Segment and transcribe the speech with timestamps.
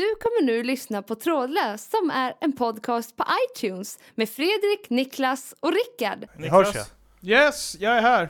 [0.00, 3.24] Du kommer nu lyssna på Trådlös som är en podcast på
[3.56, 6.18] iTunes med Fredrik, Niklas och Rickard.
[6.18, 6.66] Hörs jag?
[6.66, 6.92] Niklas?
[7.22, 8.28] Yes, jag är här.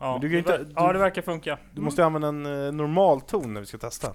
[0.00, 1.58] Ja, du kan inte- du- ja, det verkar funka.
[1.74, 4.12] Du måste använda en eh, normal ton när vi ska testa.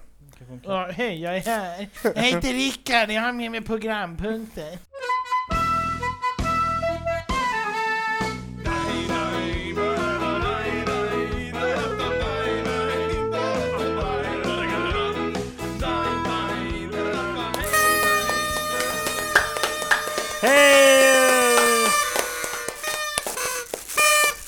[0.64, 1.88] Ja, hej, jag är här.
[2.02, 4.78] Jag heter Rickard, jag har med mig programpunkter.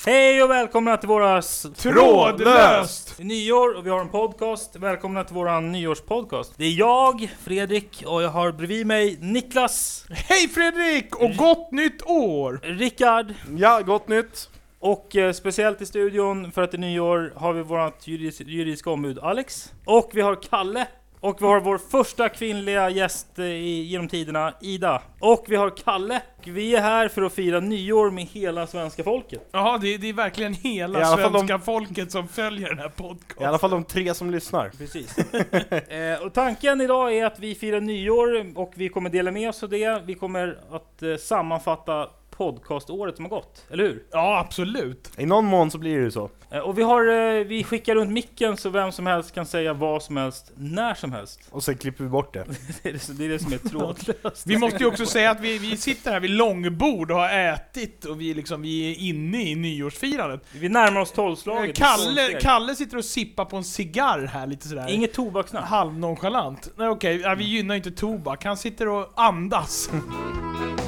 [0.05, 3.19] Hej och välkomna till våra s- Trådlöst!
[3.19, 4.75] Nyår och vi har en podcast.
[4.75, 6.53] Välkomna till våran nyårspodcast.
[6.57, 11.15] Det är jag, Fredrik, och jag har bredvid mig Niklas, Hej Fredrik!
[11.15, 12.59] Och gott nytt år!
[12.63, 14.49] Rickard Ja, gott nytt!
[14.79, 18.89] och eh, speciellt i studion för att det är nyår har vi vårt juridis juridiska
[18.89, 19.71] ombud Alex.
[19.85, 20.87] Och vi har Kalle.
[21.19, 25.01] Och vi har vår första kvinnliga gäst eh, i, genom tiderna, Ida.
[25.19, 26.21] Och vi har Kalle.
[26.43, 29.49] Vi är här för att fira nyår med hela svenska folket.
[29.51, 32.89] Ja, det, det är verkligen hela alla fall de- svenska folket som följer den här
[32.89, 33.43] podcasten.
[33.43, 34.69] I alla fall de tre som lyssnar.
[34.69, 35.17] Precis.
[35.89, 39.63] eh, och tanken idag är att vi firar nyår och vi kommer dela med oss
[39.63, 40.01] av det.
[40.05, 44.03] Vi kommer att eh, sammanfatta podcaståret som har gått, eller hur?
[44.11, 45.11] Ja, absolut.
[45.17, 46.29] I någon mån så blir det ju så.
[46.51, 49.73] Eh, och vi, har, eh, vi skickar runt micken så vem som helst kan säga
[49.73, 51.39] vad som helst, när som helst.
[51.51, 52.45] Och sen klipper vi bort det.
[52.83, 54.43] Det är det, det, är det som är trådlöst.
[54.47, 58.05] Vi måste ju också säga att vi, vi sitter här vid långbord och har ätit
[58.05, 60.41] och vi, liksom, vi är inne i nyårsfirandet.
[60.53, 61.75] Vi närmar oss tolvslaget.
[61.75, 64.89] Kalle, Kalle sitter och sippar på en cigarr här lite sådär.
[64.89, 65.65] Inget tobakssnack.
[65.65, 66.71] Halvnonchalant.
[66.75, 68.45] Nej okej, ja, vi gynnar inte tobak.
[68.45, 69.89] Han sitter och andas.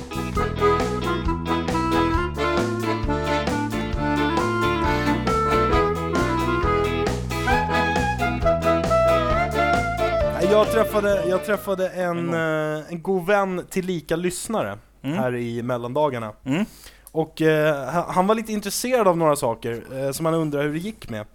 [10.58, 15.17] Jag träffade, jag träffade en, eh, en god vän till lika lyssnare Mm.
[15.17, 16.31] här i mellandagarna.
[16.45, 16.66] Mm.
[17.11, 20.79] Och eh, han- var lite intresserad av några saker eh, som han undrar hur det
[20.79, 21.25] gick med.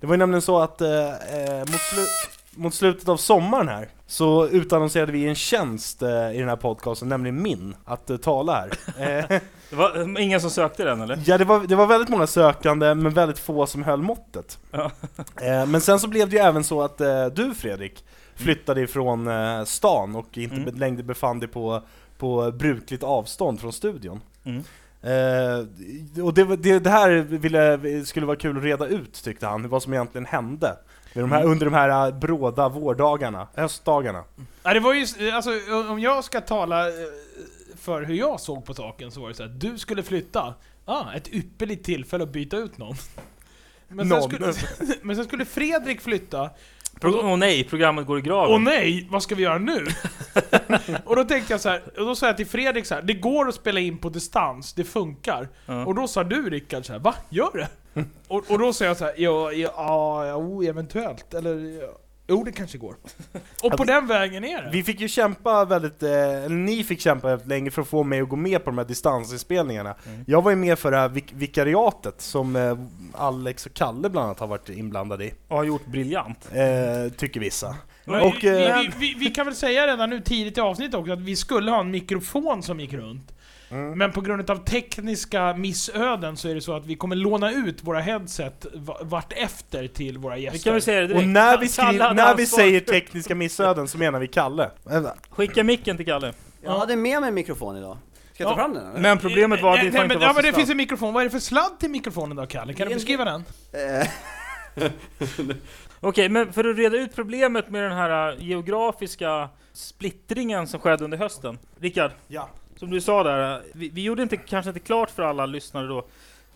[0.00, 3.88] Det var ju nämligen så att eh, eh, mot, slu- mot slutet av sommaren här
[4.06, 9.40] så utannonserade vi en tjänst eh, i den här podcasten, nämligen min, att tala här.
[9.70, 11.18] Det var ingen som sökte den eller?
[11.26, 14.58] ja, det var, det var väldigt många sökande, men väldigt få som höll måttet.
[14.70, 14.90] Ja.
[15.66, 16.98] Men sen så blev det ju även så att
[17.32, 18.04] du Fredrik
[18.36, 20.74] flyttade ifrån eh, stan och inte Mm.
[20.74, 21.82] längre befann dig på,
[22.18, 24.20] på brukligt avstånd från studion.
[24.44, 24.62] Mm.
[25.02, 29.68] Eh, och det, det, det här ville, skulle vara kul att reda ut tyckte han,
[29.68, 30.76] vad som egentligen hände
[31.14, 31.50] de här, Mm.
[31.52, 34.24] under de här eh, bråda vårdagarna, höstdagarna.
[34.62, 35.50] Ja, det var ju, alltså,
[35.90, 36.94] om jag ska tala eh,
[37.78, 40.54] för hur jag såg på saken så var det så att du skulle flytta.
[40.84, 42.94] Ah, ett ypperligt tillfälle att byta ut någon.
[43.88, 44.30] Men sen, Någon.
[44.30, 44.52] skulle,
[45.02, 46.50] men sen skulle Fredrik flytta.
[47.04, 48.54] Åh nej, programmet går i graven.
[48.54, 49.86] Åh nej, vad ska vi göra nu?
[51.04, 53.14] och då tänkte jag så här, och då sa jag till Fredrik så här, det
[53.14, 55.48] går att spela in på distans, det funkar.
[55.66, 55.86] Ja.
[55.86, 57.14] Och då sa du Rickard så här, va?
[57.28, 57.68] Gör det?
[58.28, 61.82] och, och då sa jag så här, ja, ja, ja, eventuellt, eller
[62.28, 62.94] jo det kanske går.
[63.62, 64.70] Och på den vägen är det.
[64.72, 68.02] Vi fick ju kämpa väldigt, eh, eller ni fick kämpa väldigt länge för att få
[68.02, 69.94] mig att gå med på de här distansinspelningarna.
[70.06, 70.24] Mm.
[70.26, 72.78] Jag var ju med för det här vik- vikariatet som eh,
[73.14, 76.48] Alex och Kalle bland annat har varit inblandade i, Och har gjort briljant.
[76.52, 77.76] eh, tycker vissa.
[78.04, 80.94] Men Och, vi, eh, vi, vi, vi kan väl säga redan nu tidigt i avsnittet
[80.94, 83.32] också att vi skulle ha en mikrofon som gick runt.
[83.72, 83.98] Mm.
[83.98, 87.82] Men på grund av tekniska missöden så är det så att vi kommer låna ut
[87.84, 90.60] våra headset va- vart efter till våra Vi gäster.
[90.64, 94.20] kan väl säga det Och när vi, skriver, när vi säger tekniska missöden så menar
[94.20, 94.70] vi Kalle.
[95.30, 96.32] Skicka micken till Kalle.
[96.64, 97.98] Jag hade med mig en mikrofon idag.
[98.34, 98.64] Ska jag ta Ja.
[98.64, 99.00] fram den eller?
[99.00, 101.14] Men problemet var att det nej, inte men, vara Ja men det finns en mikrofon,
[101.14, 102.74] vad är det för sladd till mikrofonen då Kalle?
[102.74, 103.44] Kan du beskriva den?
[103.72, 104.08] Eh,
[106.00, 111.04] Okej, men för att reda ut problemet med den här äh, geografiska splittringen som skedde
[111.04, 111.58] under hösten.
[111.80, 112.48] Rickard, Ja.
[112.76, 116.04] Som du sa där, vi, vi gjorde inte, kanske inte klart för alla lyssnare då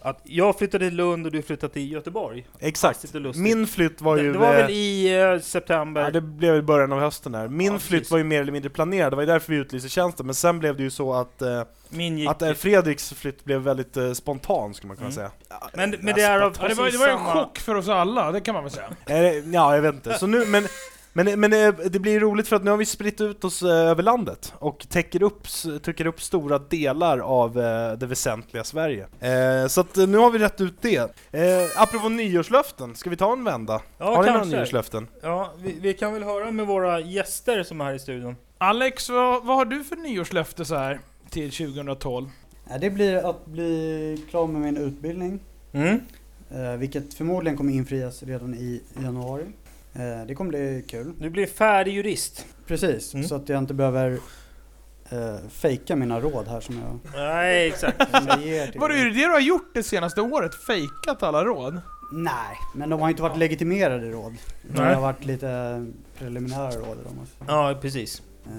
[0.00, 2.46] att jag flyttade till Lund och du flyttade till Göteborg.
[2.58, 3.14] Exakt.
[3.34, 4.32] Min flytt var det, ju...
[4.32, 6.02] det var eh, väl i äh, september?
[6.02, 7.48] Ja, det blev i början av hösten där.
[7.48, 8.10] Min Ja, flytt precis.
[8.10, 10.26] var ju mer eller mindre planerad, det var ju därför vi utlyste tjänsten.
[10.26, 12.30] Men sen blev det ju så att, eh, Min gick...
[12.30, 15.14] att eh, Fredriks flytt blev väldigt eh, spontan, skulle man kunna Mm.
[15.14, 15.30] säga.
[15.74, 17.88] men, men det är av Ja, det, var, det var en samma- chock för oss
[17.88, 18.88] alla, det kan man väl säga.
[19.06, 20.18] Eh, ja, jag vet inte.
[20.18, 20.66] Så nu, men
[21.16, 23.68] men, men det, det blir roligt för att nu har vi spritt ut oss eh,
[23.68, 25.46] över landet och täcker upp,
[25.82, 29.06] täcker upp stora delar av eh, det väsentliga Sverige.
[29.20, 30.96] Eh, så att eh, nu har vi rätt ut det.
[31.32, 33.80] Eh, apropå nyårslöften, ska vi ta en vända?
[33.98, 35.08] Ja, har ni några nyårslöften?
[35.22, 38.36] Ja, vi, vi kan väl höra med våra gäster som är här i studion.
[38.58, 42.28] Alex, vad, vad har du för nyårslöfte så här till 2012?
[42.70, 45.40] ja, det blir att bli klar med min utbildning.
[45.72, 46.00] Mm.
[46.50, 49.44] Eh, vilket förmodligen kommer infrias redan i januari.
[49.98, 51.12] Eh, det kommer bli kul.
[51.18, 52.46] Du blir färdig jurist.
[52.66, 53.28] Precis, Mm.
[53.28, 54.18] så att jag inte behöver
[55.10, 58.12] eh, fejka mina råd här som jag, Nej, exakt.
[58.74, 60.54] Vadå, är det det du har gjort det senaste året?
[60.54, 61.80] Fejkat alla råd?
[62.12, 64.34] Nej, men de har inte varit legitimerade råd.
[64.62, 64.94] De Nej.
[64.94, 65.86] har varit lite
[66.18, 66.96] preliminära råd.
[67.04, 67.44] De.
[67.46, 68.22] Ja, precis.
[68.46, 68.52] Eh,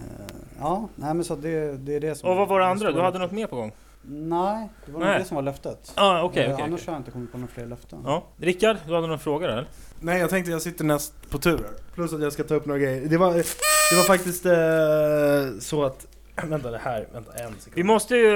[0.59, 2.91] ja, nej men så det, det är det som Och vad var det andra?
[2.91, 3.71] Du hade något mer på gång?
[4.09, 5.19] Nej, det var nog Nej.
[5.19, 5.93] det som var löftet.
[5.95, 6.63] Ja, okej, Eh, okej.
[6.65, 6.85] Annars okej.
[6.87, 7.99] har jag inte kommit på några fler löften.
[8.05, 8.23] Ja.
[8.37, 9.67] Rickard, du hade några frågor eller?
[9.99, 11.59] Nej, jag tänkte jag sitter näst på tur.
[11.93, 13.09] Plus att jag ska ta upp några grejer.
[13.09, 16.07] Det var, det var faktiskt eh, så att...
[16.43, 17.07] Vänta, det här.
[17.13, 17.75] Vänta, en sekund.
[17.75, 18.31] Vi måste ju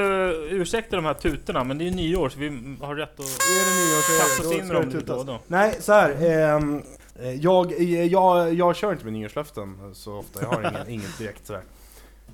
[0.49, 3.65] ursäkta de här tutorna, men det är ju nyår så vi har rätt att Är
[3.65, 5.25] det nyår så är det, då in ska det dem då och tutas.
[5.25, 5.39] då.
[5.47, 6.15] Nej, så här.
[6.55, 6.83] ehm,
[7.19, 10.41] eh, jag, jag, jag kör inte med nyårslöften så ofta.
[10.41, 11.61] Jag har ingen, inget direkt sådär.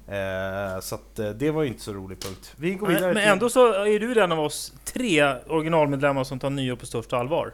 [0.07, 2.54] Eh, så att eh, det var ju inte så rolig punkt.
[2.56, 3.31] Vi går vidare Men, men till...
[3.31, 7.54] ändå så är du den av oss tre originalmedlemmar som tar nyår på största allvar.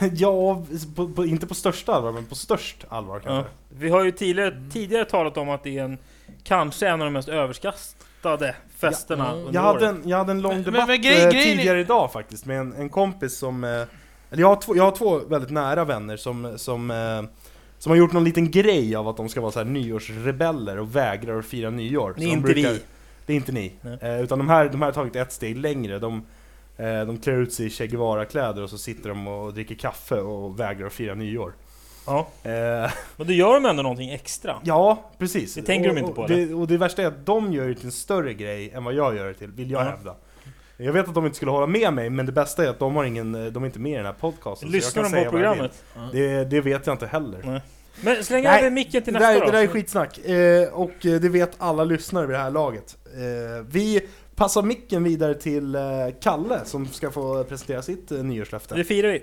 [0.12, 0.64] ja,
[0.96, 3.30] på, på, inte på största allvar, men på störst allvar Ja.
[3.30, 3.50] kanske.
[3.68, 5.98] Vi har ju tidigare, tidigare talat om att det är en,
[6.44, 9.32] kanske en av de mest överskattade festerna Ja.
[9.34, 10.04] under Jag hade, året.
[10.04, 12.12] en, jag hade en lång Men- men- debatt men grej- eh, grejen är- tidigare idag
[12.12, 13.64] faktiskt med en, en kompis som...
[13.64, 13.70] Eh,
[14.30, 17.22] eller jag har, två, jag har två väldigt nära vänner som, som, eh,
[17.84, 20.96] som har gjort någon liten grej av att de ska vara så här nyårsrebeller och
[20.96, 22.14] vägrar att fira nyår.
[22.18, 22.80] Det är inte brukar- vi.
[23.26, 23.72] Det är inte ni.
[24.00, 25.98] Eh, utan de här, de här har tagit ett steg längre.
[25.98, 26.22] De,
[26.76, 30.20] eh, de klär ut sig i Che Guevara-kläder och så sitter de och dricker kaffe
[30.20, 31.52] och vägrar att fira nyår.
[32.06, 32.28] Ja.
[32.42, 32.50] Eh,
[33.16, 34.56] Men då gör de ändå någonting extra.
[34.64, 35.54] ja, precis.
[35.54, 37.68] Det tänker och, de inte på, och det, och det värsta är att de gör
[37.68, 39.90] det till en större grej än vad jag gör det till, vill jag Ja.
[39.90, 40.14] hävda.
[40.76, 42.96] Jag vet att de inte skulle hålla med mig, men det bästa är att de
[42.96, 44.68] har ingen, de är inte med i den här podcasten.
[44.68, 45.84] Lyssnar de på programmet?
[46.12, 47.40] Det, det vet jag inte heller.
[47.44, 47.60] Nej.
[48.00, 49.46] Men släng över micken till Det nästa där, då.
[49.46, 52.96] det där är skitsnack, eh, och eh, det vet alla lyssnare vid det här laget.
[53.14, 54.00] Eh, vi
[54.34, 55.80] passar micken vidare till eh,
[56.22, 58.74] Kalle som ska få presentera sitt eh, nyårslöfte.
[58.74, 59.22] Det firar vi.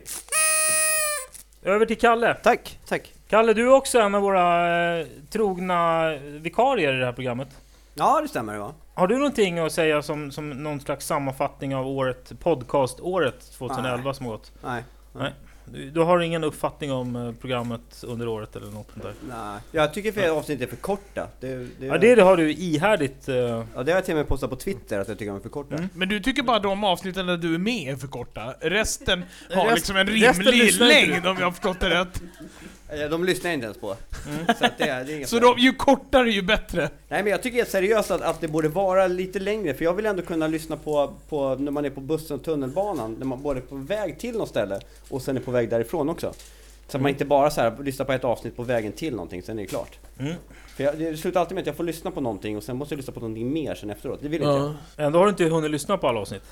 [1.63, 2.33] Över till Kalle.
[2.33, 3.13] Tack, tack.
[3.29, 7.47] Kalle, du är också en av våra eh, trogna vikarier i det här programmet.
[7.93, 8.73] Ja, det stämmer det va?
[8.93, 14.15] Har du någonting att säga som, som någon slags sammanfattning av året, podcast-året 2011 Nej.
[14.15, 14.51] som gått?
[14.63, 14.83] Nej.
[15.65, 19.13] Du, du har ingen uppfattning om eh, programmet under året eller något sånt där?
[19.29, 19.59] Nej.
[19.71, 21.27] Jag tycker för avsnitt är för korta.
[21.39, 23.29] Det, det, Ja, det, det har du ihärdigt...
[23.29, 25.37] eh, ja, det har jag till och med postat på Twitter att jag tycker de
[25.37, 25.75] är för korta.
[25.75, 25.89] Mm.
[25.93, 28.53] Men du tycker bara de avsnitten där du är med är för korta?
[28.59, 29.23] Resten
[29.53, 32.21] har Rest- liksom en rimlig längd om jag har förstått det rätt.
[32.91, 33.95] Eh, De lyssnar inte ens på.
[34.27, 34.45] Mm.
[34.59, 35.55] Så att det, är- det är inget Så problem.
[35.55, 36.89] de, ju kortare ju bättre.
[37.09, 39.93] Nej men jag tycker helt seriöst att, att det borde vara lite längre, för jag
[39.93, 43.41] vill ändå kunna lyssna på, på när man är på bussen och tunnelbanan, när man
[43.41, 44.79] både är på väg till något ställe
[45.09, 46.33] och sen är på väg därifrån också.
[46.87, 49.43] Så att man inte bara så här, lyssnar på ett avsnitt på vägen till någonting,
[49.43, 49.99] sen är det klart.
[50.19, 50.33] Mm.
[50.75, 52.93] För jag, det slutar alltid med att jag får lyssna på någonting och sen måste
[52.93, 54.19] jag lyssna på någonting mer sen efteråt.
[54.21, 54.73] Det vill inte jag.
[55.05, 56.43] Ändå har du inte hunnit lyssna på alla avsnitt.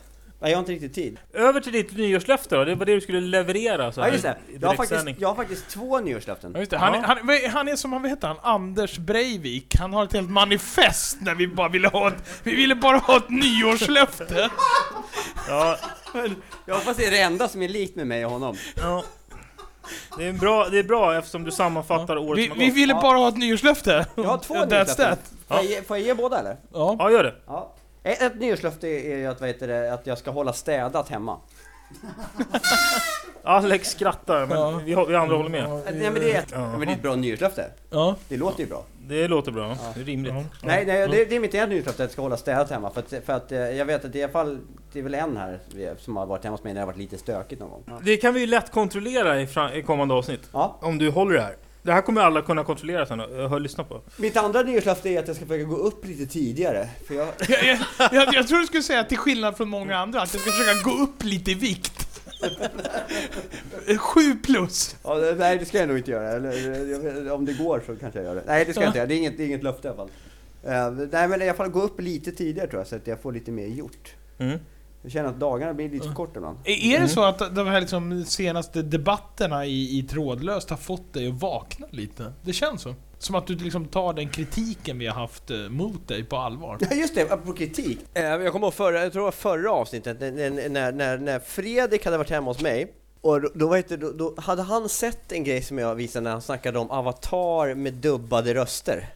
[0.41, 1.17] Nej, jag har inte riktigt tid.
[1.33, 4.23] Över till ditt nyårslöfte då, det var det du skulle leverera så Ja här just
[4.23, 6.51] det, jag har faktiskt, jag har faktiskt två nyårslöften.
[6.53, 6.77] Ja, just det.
[6.77, 6.99] Han, Ja.
[6.99, 9.75] är, han, är- han är som, vad heter han, Anders Breivik.
[9.79, 13.17] Han har ett helt manifest när vi bara ville ha ett, vi ville bara ha
[13.17, 14.49] ett nyårslöfte.
[15.47, 15.77] Ja,
[16.65, 18.55] Jag hoppas det är det enda som är likt med mig och honom.
[18.81, 19.03] ja.
[20.17, 22.77] Det är, bra, det är bra eftersom du sammanfattar året Vi, som har vi gått.
[22.77, 23.01] ville Ja.
[23.01, 24.05] bara ha ett nyårslöfte.
[24.15, 25.17] Jag har två nyårslöften.
[25.47, 26.57] Får jag, ge, får jag ge båda eller?
[26.73, 26.95] Ja.
[26.99, 27.35] Ja, gör det.
[27.47, 27.75] Ja.
[28.11, 31.37] Ett, ett nyårslöfte är ju att, vad heter det, att jag ska hålla städat hemma.
[33.43, 34.81] Alex skrattar, men Ja.
[34.85, 35.69] vi, har- vi andra håller med.
[35.69, 36.77] Nej men det är, ett, Ja.
[36.77, 37.65] men det är ett bra nyårslöfte.
[37.89, 38.15] Ja.
[38.29, 38.83] Det låter ju bra.
[39.07, 39.77] Det låter bra, Ja.
[39.95, 40.33] det är rimligt.
[40.33, 40.43] Ja.
[40.63, 42.91] Nej, nej det, det är mitt egna nyårslöfte att jag ska hålla städat hemma.
[42.91, 44.59] För att, för att eh, jag vet att det är i alla fall,
[44.93, 45.59] det är väl en här
[45.99, 47.83] som har varit hemma hos mig när det har varit lite stökigt någon gång.
[47.87, 47.99] Ja.
[48.03, 50.41] Det kan vi ju lätt kontrollera i, fram, i kommande avsnitt.
[50.53, 50.77] ja.
[50.81, 51.55] Om du håller det här.
[51.81, 54.01] Det här kommer alla kunna kontrollera sen och och lyssna på.
[54.17, 56.89] Mitt andra nyårslöfte är att jag ska försöka gå upp lite tidigare.
[57.07, 57.77] För jag, Jag, jag,
[58.13, 60.89] jag, jag tror du skulle säga till skillnad från många andra att jag ska försöka
[60.89, 62.21] gå upp lite i vikt.
[63.97, 64.95] Sju plus.
[65.03, 66.29] ja, nej det ska jag nog inte göra.
[66.31, 68.43] Eller, vet- om det går så kanske jag gör det.
[68.47, 69.97] Nej det ska jag inte göra, det är inget, det är inget löfte i alla
[69.97, 70.09] fall.
[70.63, 73.21] Eh, nej men i alla fall gå upp lite tidigare tror jag så att jag
[73.21, 74.13] får lite mer gjort.
[74.37, 74.59] Mm.
[75.01, 76.57] Jag känner att dagarna blir lite för korta ibland.
[76.65, 81.27] Är det så att de här liksom senaste debatterna i, i trådlöst har fått dig
[81.27, 82.33] att vakna lite?
[82.41, 82.95] Det känns så.
[83.17, 86.77] Som att du liksom tar den kritiken vi har haft eh, mot dig på allvar.
[86.89, 87.99] Ja just det, apropå kritik.
[88.13, 92.05] Eh, Jag kommer ihåg förra, jag tror det var förra avsnittet när, när- när, Fredrik
[92.05, 92.93] hade varit hemma hos mig.
[93.21, 96.31] Och då, då, det, då, då hade han sett en grej som jag visade när
[96.31, 99.09] han snackade om Avatar med dubbade röster.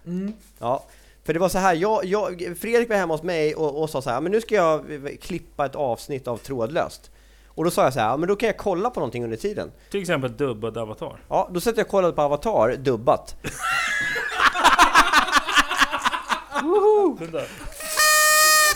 [0.59, 0.83] Ja,
[1.25, 4.01] för det var så här, jag, jag, Fredrik var hemma hos mig och, och sa
[4.01, 7.11] så här, men nu ska jag eh, klippa ett avsnitt av Trådlöst.
[7.47, 9.71] Och då sa jag så här, men då kan jag kolla på någonting under tiden.
[9.91, 11.19] Till exempel dubbad avatar.
[11.29, 13.35] Ja, då satt jag och kollade på Avatar, dubbat.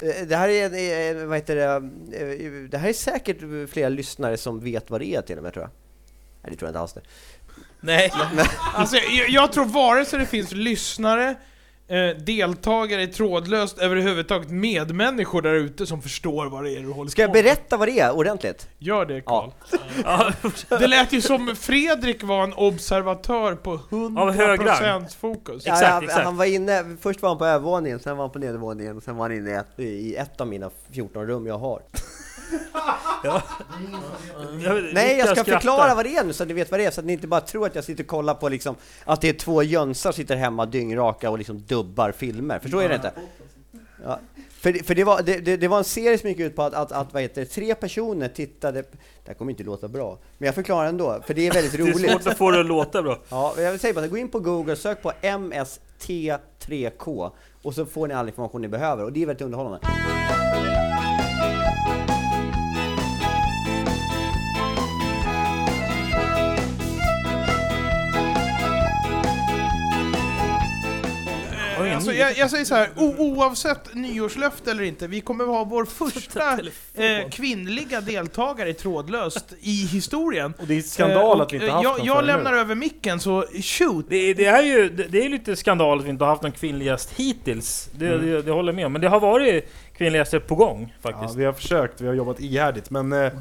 [0.04, 1.64] Eh, Det här är, eh, vad heter det,
[2.18, 3.38] eh, det här är säkert
[3.70, 5.72] flera lyssnare som vet vad det är till och med tror jag.
[6.42, 7.02] Nej det tror jag inte alls det.
[7.80, 8.12] Nej.
[8.76, 11.36] Alltså, jag, jag tror vare sig det finns lyssnare,
[11.88, 17.12] eh, deltagare i trådlöst, överhuvudtaget medmänniskor där ute som förstår vad det är du håller
[17.12, 17.44] Ska jag på med.
[17.44, 18.68] berätta vad det är ordentligt?
[18.78, 19.50] Gör det Karl.
[20.04, 20.32] Ja,
[20.70, 25.64] Det lät ju som Fredrik var en observatör på 100% fokus.
[25.66, 25.74] Ja.
[25.74, 26.24] Exakt, han, exakt.
[26.26, 29.16] han var inne, först var han på övervåningen, sen var han på nedervåningen, och sen
[29.16, 31.82] var han inne i ett, i ett av mina 14 rum jag har.
[34.94, 36.92] Nej, jag ska förklara vad det är nu så att ni vet vad det är,
[36.92, 38.76] så att ni inte bara tror att jag sitter och kollar på liksom
[39.06, 42.60] att det är två jönsar sitter hemma dyngraka och liksom dubbar filmer.
[42.60, 43.12] Förstår jag det inte?
[44.06, 44.20] Ja.
[44.60, 46.74] För, det- för det, var, det, det, var en serie som gick ut på att,
[46.74, 48.88] att, att vad heter det, tre personer tittade, det
[49.28, 51.82] här kommer inte låta bra, men jag förklarar ändå, för det är väldigt Det är
[51.86, 52.12] roligt.
[52.12, 53.18] svårt att få det att låta bra.
[53.30, 58.08] Ja, jag vill säga bara, gå in på Google, sök på MST3K och så får
[58.08, 59.80] ni all information ni behöver och det är väldigt underhållande.
[72.10, 75.86] Alltså, jag, jag säger så här, o, oavsett nyårslöfte eller inte, vi kommer ha vår
[76.12, 76.52] första
[76.94, 80.54] eh, kvinnliga deltagare i trådlöst i historien.
[80.60, 82.58] Och det är skandal Eh, att vi inte haft Jag, jag lämnar nu.
[82.60, 84.06] över micken, så shoot!
[84.10, 86.52] Det, är- det är ju det, är lite skandal att vi inte har haft någon
[86.52, 87.90] kvinnlig gäst hittills.
[87.96, 88.26] Det, Mm.
[88.26, 88.92] det, det håller jag med om.
[88.94, 89.66] Men det har varit
[89.98, 91.36] kvinnliga gäster på gång Ja, faktiskt.
[91.40, 93.14] vi har försökt, vi har jobbat ihärdigt, men...
[93.14, 93.32] eh,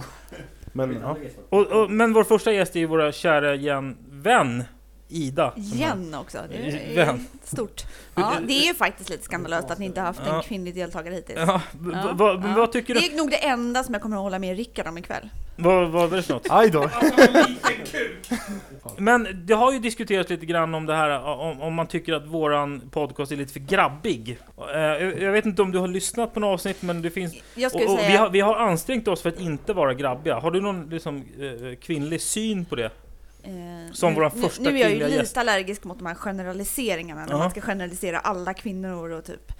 [0.72, 1.16] Men ja.
[1.48, 4.64] Och, och, men vår första gäst är ju våra kära igen, vän
[5.08, 5.52] Ida.
[5.56, 7.26] Igen också, det är Vem?
[7.44, 7.84] stort.
[8.14, 10.36] Ja, det är ju faktiskt lite skandalöst att ni inte har haft Ja.
[10.36, 11.38] en kvinnlig deltagare hittills.
[11.46, 11.60] Ja,
[11.92, 12.54] Ja, vad- ja.
[12.56, 13.00] vad tycker du?
[13.00, 15.28] Det är nog det enda som jag kommer att hålla med Rickard om ikväll.
[15.56, 16.46] Vad, vad är det för något?
[16.50, 16.90] Aj då!
[18.96, 22.26] Men det har ju diskuterats lite grann om det här om, om man tycker att
[22.26, 24.38] våran podcast är lite för grabbig.
[24.74, 24.80] Eh,
[25.24, 27.34] Jag vet inte om du har lyssnat på några avsnitt men det finns...
[27.54, 28.10] Jag Och, skulle och säga...
[28.10, 30.34] vi, har, vi har ansträngt oss för att inte vara grabbiga.
[30.40, 32.90] Har du någon liksom, eh, kvinnlig syn på det?
[33.46, 35.36] Eh, som nu- våran nu- första Nu är jag ju lite gäst.
[35.36, 37.38] allergisk mot de här generaliseringarna, när Ja.
[37.38, 39.52] man ska generalisera alla kvinnor och typ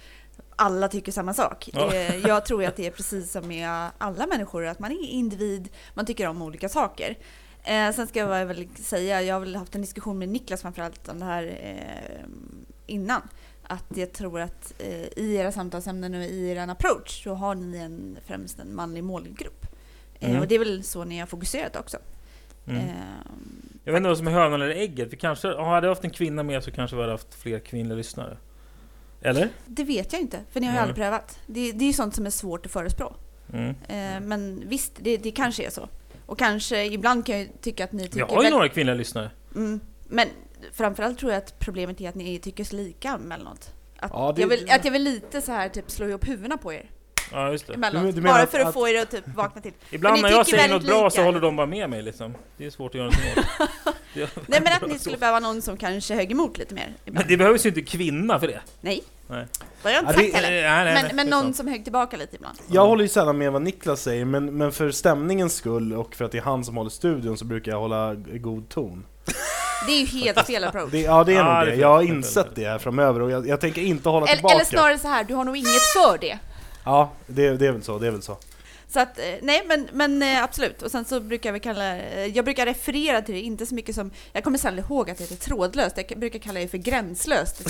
[0.57, 1.71] alla tycker samma sak.
[1.73, 1.95] Ja.
[1.95, 5.69] Eh, Jag tror att det är precis som med alla människor, att man är individ,
[5.95, 7.19] man tycker om olika saker.
[7.65, 11.09] Eh, sen ska jag väl säga, jag har väl haft en diskussion med Niklas framförallt
[11.09, 12.25] om det här eh,
[12.87, 13.23] innan.
[13.69, 17.79] Att jag tror att eh, i era samtalsämnen och i er approach så har ni
[17.79, 19.67] en, främst en manlig målgrupp.
[20.21, 20.43] Eh, Mm.
[20.43, 21.97] och det är väl så ni har fokuserat också.
[22.69, 22.81] Mm.
[23.87, 25.13] Jag vet inte vad som är hönan eller ägget.
[25.13, 27.97] Vi kanske, hade jag haft en kvinna med så kanske vi hade haft fler kvinnliga
[27.97, 28.37] lyssnare.
[29.23, 29.49] Eller?
[29.67, 30.83] Det vet jag inte, för ni har ju Nej.
[30.83, 31.39] aldrig prövat.
[31.47, 33.15] Det, det är ju sånt som är svårt att förespråka.
[33.53, 33.69] Mm.
[33.89, 35.89] Eh, men visst, det, det kanske är så.
[36.27, 38.27] Och kanske, ibland kan jag tycka att ni Vi tycker...
[38.27, 39.31] har ju väl- några kvinnliga lyssnare.
[39.55, 40.29] mm, men
[40.73, 43.73] framförallt tror jag att problemet är att ni tycker så lika emellanåt.
[43.99, 46.57] Att, Ja, det- jag vill, att jag vill lite så här typ slå ihop huvudena
[46.57, 46.91] på er
[47.33, 47.75] Ja, just det.
[47.75, 48.07] emellanåt.
[48.09, 49.73] Du- du menar Bara att- för att, att- få er att typ vakna till.
[49.91, 51.25] Ibland ni när jag tycker säger något väldigt bra så lika.
[51.27, 52.35] håller de bara med mig liksom.
[52.57, 53.95] Det är svårt att göra någonting åt.
[54.15, 56.85] Det- Nej men att ni skulle behöva någon som kanske högg emot lite mer.
[56.87, 57.29] Men Ibland.
[57.29, 58.61] det behövs ju inte kvinna för det.
[58.81, 59.03] Nej.
[59.29, 59.47] Nej.
[59.83, 60.51] Har jag inte Ja, det- sagt heller.
[60.63, 61.57] Nej, nej, nej, Men, men det är någon sant.
[61.57, 62.59] som högg tillbaka lite ibland.
[62.71, 66.25] Jag håller ju sällan med vad Niklas säger, men, men för stämningens skull och för
[66.25, 69.07] att det är han som håller studion så brukar jag hålla g- god ton.
[69.87, 70.91] Det är ju helt fel approach.
[70.93, 71.71] Det, ja, det är Ja, nog det det.
[71.71, 73.83] är fel, Jag har det är fel, insett det här framöver och jag, jag tänker
[73.83, 74.55] inte hålla Eller, tillbaka.
[74.55, 75.67] eller snarare så här, du har nog inget
[75.97, 76.39] för det.
[76.87, 78.37] Ja, det, det är väl så, det är väl så.
[78.89, 80.83] Så att, eh, nej men, men eh, absolut.
[80.83, 83.95] Och sen så brukar vi kalla, eh, jag brukar referera till det, inte så mycket
[83.95, 87.61] som, jag kommer sällan ihåg att det heter trådlöst, jag brukar kalla det för gränslöst.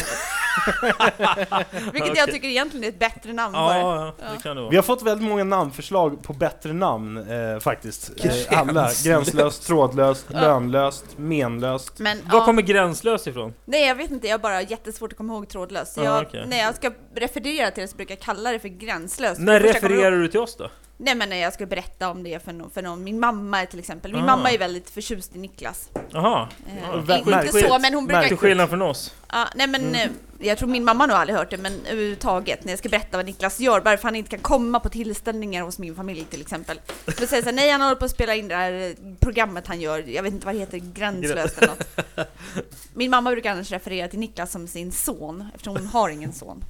[1.92, 2.32] Vilket jag Okej.
[2.32, 3.54] tycker egentligen är ett bättre namn.
[3.54, 3.78] Ja,
[4.18, 8.16] ja, det kan det Vi har fått väldigt många namnförslag på bättre namn eh, faktiskt.
[8.16, 8.52] Gränslöst.
[8.52, 8.90] alla.
[9.04, 10.40] Gränslöst, trådlöst, Ja.
[10.40, 11.98] lönlöst, menlöst.
[11.98, 13.54] Men, Var ja, kommer gränslös ifrån?
[13.64, 15.94] nej jag vet inte, jag har bara jättesvårt att komma ihåg trådlöst.
[15.94, 16.44] Så Ja, jag, okej.
[16.48, 19.40] När jag ska referera till det så brukar jag kalla det för gränslöst.
[19.40, 20.70] När jag refererar du till oss då?
[20.98, 23.04] Nej men när jag ska berätta om det för någon, för någon.
[23.04, 24.26] min mamma är till exempel, min Ah.
[24.26, 25.88] mamma är väldigt förtjust i Niklas.
[26.10, 27.68] Jaha, Eh, inte märkligt.
[27.68, 28.28] så, men hon brukar...
[28.28, 29.14] till skillnad från oss.
[29.32, 32.64] Ja, nej men eh, jag tror min mamma har nog aldrig hört det, men överhuvudtaget
[32.64, 35.78] när jag ska berätta vad Niklas gör, varför han inte kan komma på tillställningar hos
[35.78, 36.80] min familj till exempel.
[37.06, 38.92] Då säger jag så här, nej han håller på att spela in det här eh,
[39.20, 42.28] programmet han gör, jag vet inte vad det heter, Gränslöst eller något.
[42.94, 46.64] Min mamma brukar annars referera till Niklas som sin son, eftersom hon har ingen son.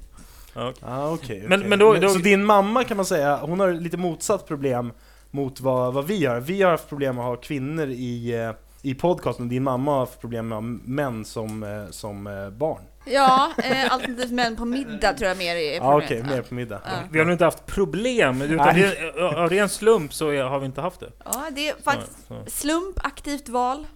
[0.57, 0.73] Okej.
[0.85, 1.69] Ah, okej, Men- okej.
[1.69, 4.91] men då- då- Så din mamma kan man säga, hon har lite motsatt problem
[5.31, 6.39] mot vad, vad vi har.
[6.39, 9.99] Vi har haft problem med att ha kvinnor i, eh, i podcasten, din mamma har
[9.99, 12.81] haft problem med att ha män som, eh, som eh, barn.
[13.05, 16.03] Ja, eh, alternativt män på middag tror jag mer är problemet.
[16.05, 16.81] okej, mer på middag.
[16.85, 16.91] Ja.
[17.11, 20.81] Vi har nog inte haft problem, utan det, av ren slump så har vi inte
[20.81, 21.11] haft det.
[21.25, 23.87] Ja, det är faktiskt slump, aktivt val.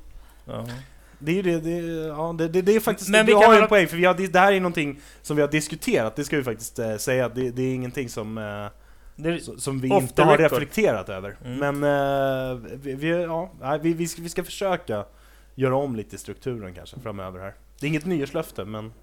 [0.46, 0.65] ja.
[1.24, 3.54] Det är ju det, det, ja, det, det, det är faktiskt, Men du vi har
[3.56, 6.24] ju en poäng, för vi har, det här är någonting som vi har diskuterat, det
[6.24, 8.68] ska vi faktiskt eh, säga, det, det är ingenting som, eh,
[9.16, 10.51] Det, som- vi inte har record.
[10.60, 11.38] reflekterat över.
[11.46, 11.80] Mm.
[11.80, 11.84] Men
[12.54, 13.51] eh, vi, vi, ja,
[13.82, 15.06] vi, vi, ska, vi ska försöka
[15.56, 17.54] göra om lite i strukturen kanske framöver här.
[17.80, 18.94] Det är inget nyårslöfte, men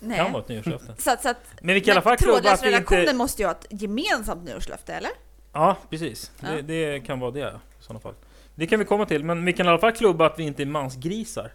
[0.00, 0.16] Nej.
[0.18, 0.94] Kan vara ett nyårslöfte.
[0.98, 3.14] Så att, så att, Men vi kan i alla fall klubba att vi inte...
[3.14, 5.10] måste ju ha ett gemensamt nyårslöfte, eller?
[5.52, 6.32] Ja, precis.
[6.40, 6.48] Ja.
[6.48, 8.14] Det, det kan vara det i sådana fall.
[8.54, 10.62] Det kan vi komma till, men vi kan i alla fall klubba att vi inte
[10.62, 11.52] är mansgrisar.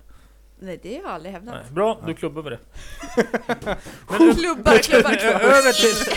[0.59, 1.55] Nej, det har jag aldrig hävdat.
[1.55, 2.59] Nej, bra, då klubbar vi det.
[4.07, 5.41] Klubbar, klubbar, Ö- klubbar.
[5.41, 6.13] över till,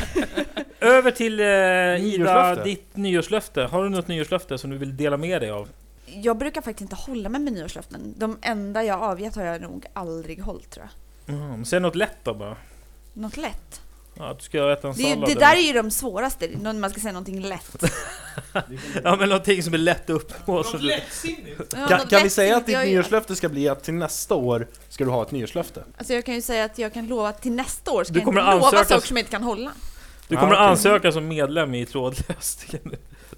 [0.81, 3.63] över till eh, Ida, ditt nyårslöfte.
[3.63, 5.69] Har du något nyårslöfte som du vill dela med dig av?
[6.07, 8.15] Jag brukar faktiskt inte hålla mig med nyårslöften.
[8.17, 10.87] De enda jag avgett har jag nog aldrig hållit tror
[11.27, 11.35] jag.
[11.35, 12.57] Mm, säg något lätt då bara.
[13.13, 13.81] Något lätt.
[14.21, 15.29] Ja, att du ska äta en Det, är ju- sallad.
[15.29, 17.85] det där är ju de svåraste, när man ska säga någonting lätt.
[19.05, 20.63] Ja men någonting som är lätt att uppnå.
[20.65, 21.61] så Något du- lättsinnigt.
[21.77, 24.35] Ja, kan, något kan vi säga att ditt jag nyårslöfte ska bli att till nästa
[24.35, 25.85] år ska du ha ett nyårslöfte?
[25.99, 28.19] Alltså jag kan ju säga att jag kan lova att till nästa år ska Du
[28.19, 29.73] jag kommer inte lova ansöka- saker som jag inte kan hålla.
[30.29, 30.65] Du kommer Ja, okej.
[30.65, 32.65] att ansöka som medlem i Trådlöst.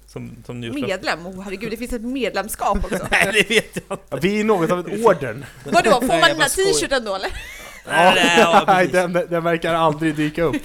[0.07, 0.87] Som, som nyårslöfte.
[0.87, 1.27] Medlem?
[1.27, 2.97] Oh herregud, det finns ett medlemskap också.
[3.11, 4.03] Nej det vet jag inte.
[4.09, 5.45] Ja, vi är något av ett orden.
[5.65, 7.29] Vadå, får man den här t-shirten då eller?
[7.87, 8.91] Nej, nej, ja, Nej, precis.
[9.13, 10.55] den, den verkar aldrig dyka upp.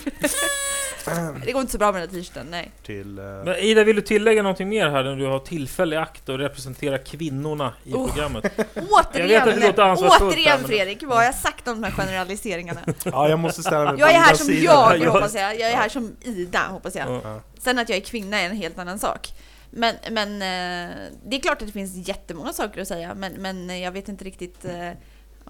[1.45, 2.71] Det går inte så bra med den här t-shirten, nej.
[2.87, 5.99] Till, eh, Men Ida, vill du tillägga någonting mer här när du har tillfälle i
[5.99, 8.07] akt och representera kvinnorna i Oh.
[8.07, 8.45] programmet?
[8.91, 11.81] Återigen, Jag vet att det låter ansvarsfullt återigen men- Fredrik, vad har jag sagt om
[11.81, 12.81] de här generaliseringarna?
[13.05, 14.63] ja, jag måste ställa mig på Jag är här Idas som sida.
[14.73, 15.61] jag, Ja, hoppas jag.
[15.61, 17.21] Jag är här som Ida, hoppas jag.
[17.25, 17.41] Ja.
[17.59, 19.29] Sen att jag är kvinna är en helt annan sak.
[19.71, 20.95] Men, men eh,
[21.27, 24.25] det är klart att det finns jättemånga saker att säga, men, men jag vet inte
[24.25, 24.91] riktigt eh,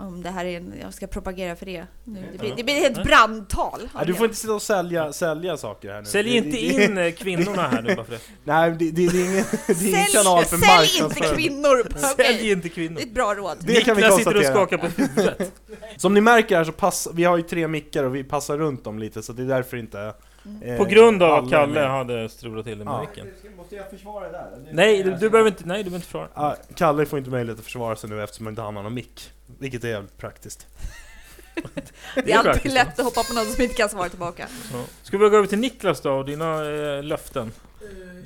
[0.01, 1.87] om det här är en, jag ska propagera för det.
[2.05, 3.81] Nu, det, blir, det blir ett brandtal.
[3.95, 6.07] Ja, du får inte sitta och sälja, sälja saker här nu.
[6.07, 8.21] Sälj Det- inte det- in eh, kvinnorna här nu bara för det.
[8.45, 11.99] Nej, det, det, det är ingen, det är ingen Sälj, kanal för sälj inte kvinnor!
[12.17, 12.95] Sälj inte kvinnor.
[12.97, 13.57] det är ett bra råd.
[13.61, 14.67] Det kan vi Niklas sitter och konstatera.
[14.67, 15.53] skakar på huvudet.
[15.97, 18.85] Som ni märker här så pass, vi har ju tre mickar och vi passar runt
[18.85, 20.15] dem lite så det är därför inte...
[20.63, 21.91] eh, På grund av att är Kalle med.
[21.91, 23.01] hade strulat till det med Ja.
[23.01, 23.27] micken.
[23.57, 24.47] Måste jag försvara det där?
[24.67, 26.29] Det- Nej, du, du behöver inte, nej, du behöver inte försvara.
[26.35, 29.31] Ja, Kalle får inte möjlighet att försvara sig nu eftersom han inte har någon mick.
[29.59, 30.67] Vilket är jävligt praktiskt.
[32.15, 34.47] Det är alltid praktiskt, lätt att hoppa på någon som inte kan svara tillbaka.
[34.73, 34.85] Ja.
[35.03, 37.53] Ska vi gå över till Niklas då och dina eh, löften?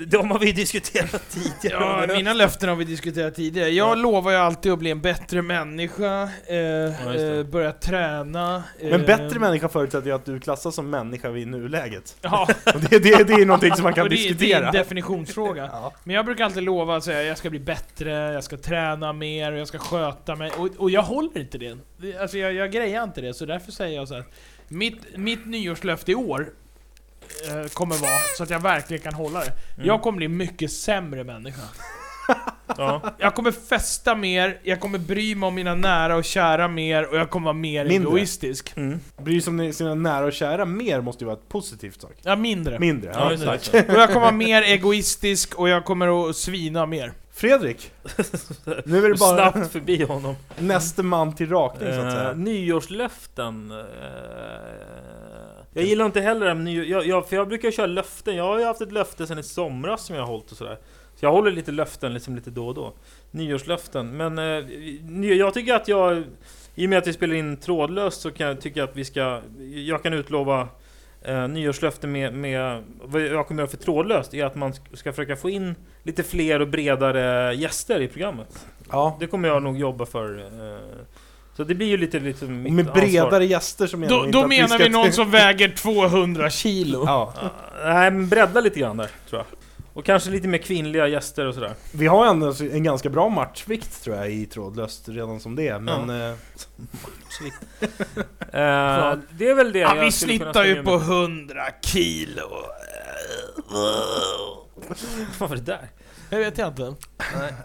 [0.06, 2.06] De har vi diskuterat tidigare.
[2.08, 3.68] Ja, mina löften har vi diskuterat tidigare.
[3.68, 3.94] Jag Ja.
[3.94, 7.36] lovar ju alltid att bli en bättre människa, eh, det.
[7.38, 8.62] eh, börja träna.
[8.80, 12.16] Men eh, bättre människa förutsätter ju att du klassas som människa vid nuläget.
[12.20, 14.66] Ja, Och det, det, det är någonting som man kan det, det är diskutera.
[14.66, 15.62] en definitionsfråga.
[15.72, 15.92] Ja.
[16.04, 19.52] Men jag brukar alltid lova att säga jag ska bli bättre, jag ska träna mer,
[19.52, 20.50] och jag ska sköta mig.
[20.50, 21.76] Och, och jag håller inte det.
[21.96, 24.24] Det- Alltså jag, jag grejar inte det, så därför säger jag så här.
[24.68, 26.48] Mitt, mitt nyårslöfte i år
[27.48, 29.52] eh, kommer vara så att jag verkligen kan hålla det.
[29.74, 29.86] Mm.
[29.86, 31.62] Jag kommer bli mycket sämre människa.
[32.76, 33.00] Ja.
[33.18, 37.16] Jag kommer festa mer, jag kommer bry mig om mina nära och kära mer och
[37.16, 38.08] jag kommer vara mer Mindre.
[38.10, 38.72] egoistisk.
[38.76, 39.00] Mm.
[39.16, 42.12] Bry sig om sina nära och kära mer måste ju vara ett positivt sak.
[42.22, 42.78] Ja, mindre.
[42.78, 43.10] Mindre.
[43.14, 43.88] Ja, Ja, tack.
[43.88, 47.12] Och jag kommer vara mer egoistisk och jag kommer att svina mer.
[47.34, 47.90] Fredrik!
[48.84, 50.34] Nu är det bara Snabbt förbi honom.
[50.58, 52.32] nästa man till rakning så att Eh, säga.
[52.32, 53.70] nyårslöften.
[53.70, 53.76] Eh,
[55.72, 58.36] jag gillar inte heller det nyår, jag, jag, för jag brukar köra löften.
[58.36, 60.78] Jag har ju haft ett löfte sedan i somras som jag har hållit och sådär.
[61.14, 62.92] Så jag håller lite löften liksom lite då och då.
[63.30, 64.16] Nyårslöften.
[64.16, 66.22] Men eh, jag tycker att jag,
[66.74, 69.40] i och med att vi spelar in trådlöst så kan jag tycka att vi ska,
[69.74, 70.68] jag kan utlova
[71.22, 75.36] eh, nyårslöften med, med, vad jag kommer göra för trådlöst, är att man ska försöka
[75.36, 78.66] få in lite fler och bredare gäster i programmet.
[78.90, 79.16] Ja.
[79.20, 80.38] Det kommer jag nog jobba för.
[80.38, 80.78] eh,
[81.56, 83.06] Så det blir ju lite, lite mitt med ansvar.
[83.06, 85.68] bredare gäster så menar Då, vi inte då att menar ska vi någon som väger
[85.68, 87.04] 200 kilo.
[87.06, 87.34] Ja.
[87.42, 87.50] Ja,
[87.84, 89.46] nej, men bredda lite grann där, tror jag.
[89.94, 91.72] Och kanske lite mer kvinnliga gäster och sådär.
[91.92, 95.78] Vi har ändå en ganska bra matchvikt tror jag i trådlöst redan som det är,
[95.78, 96.10] men...
[96.10, 96.34] eh,
[98.40, 101.08] Eh, det är väl det Ja, jag vi snittar ju på med.
[101.08, 102.42] 100 kilo.
[105.38, 105.88] Vad var det där?
[106.32, 106.94] Jag vet jag inte.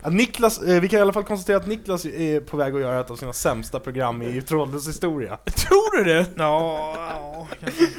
[0.02, 2.82] att Niklas, eh, vi kan i alla fall konstatera att Niklas är på väg att
[2.82, 5.38] göra ett av sina sämsta program i trådlös historia.
[5.46, 6.26] Tror du det?
[6.36, 7.48] Ja, ja.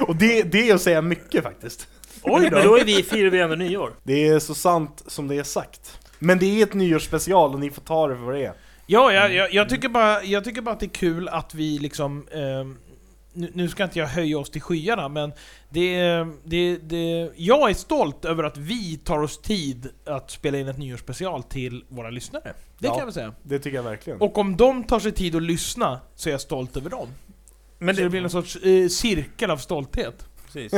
[0.06, 1.88] Och det, det är att säga mycket faktiskt.
[2.22, 2.56] Oj då.
[2.56, 3.92] Men då är vi, firar vi ändå nyår.
[4.02, 5.98] Det är så sant som det är sagt.
[6.18, 8.52] Men det är ett nyårsspecial och ni får ta det för vad det är.
[8.86, 11.78] Ja, jag, jag, jag, tycker bara, jag tycker bara att det är kul att vi
[11.78, 12.26] liksom...
[12.32, 12.76] ehm,
[13.54, 15.32] nu, ska inte jag höja oss till skyarna, men
[15.70, 20.68] det, det, det, jag är stolt över att vi tar oss tid att spela in
[20.68, 22.42] ett nyårsspecial till våra lyssnare.
[22.78, 22.90] Det Ja.
[22.90, 23.34] kan jag väl säga.
[23.42, 24.20] Det tycker jag verkligen.
[24.20, 27.08] Och om de tar sig tid att lyssna, så är jag stolt över dem.
[27.78, 30.26] Men så det blir en sorts eh, cirkel av stolthet.
[30.46, 30.72] Precis.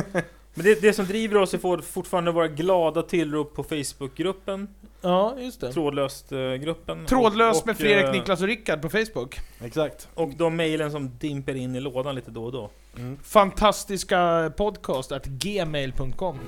[0.55, 4.69] Men det, det som driver oss är for- fortfarande våra glada tillrop på Facebookgruppen,
[5.01, 5.73] Ja, just det.
[5.73, 7.07] Trådlöst-gruppen.
[7.07, 9.41] Trådlöst eh, och, med Fredrik, eh, Niklas och Rickard på Facebook.
[9.65, 10.09] Exakt.
[10.15, 12.71] Och de mejlen som dimper in i lådan lite då och då.
[12.97, 13.19] Mm.
[13.23, 16.39] Fantastiska podcast att gmail.com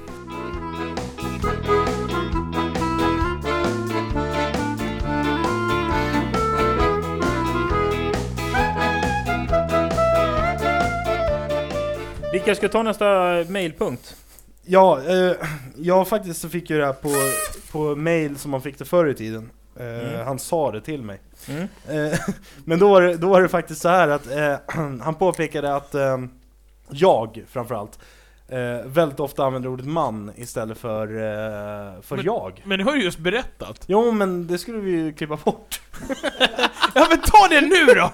[12.33, 13.05] Rickard, ska ta nästa
[13.49, 14.22] mejlpunkt?
[14.65, 15.33] Ja, eh,
[15.77, 17.11] jag faktiskt så fick ju det här på,
[17.73, 19.51] på mail som man fick det förr i tiden.
[19.77, 20.27] Eh, Mm.
[20.27, 21.21] Han sa det till mig.
[21.49, 21.69] Mm.
[21.89, 22.19] Eh,
[22.65, 24.55] men då var, det, då var det faktiskt så här att eh,
[25.03, 26.19] han påpekade att eh,
[26.91, 27.99] jag framförallt
[28.49, 31.07] eh, väldigt ofta använder ordet man istället för,
[32.03, 32.63] för Men- jag.
[32.65, 33.85] Men det har du just berättat.
[33.87, 35.81] Jo men det skulle vi ju klippa bort.
[36.95, 38.13] Ja men ta det nu då!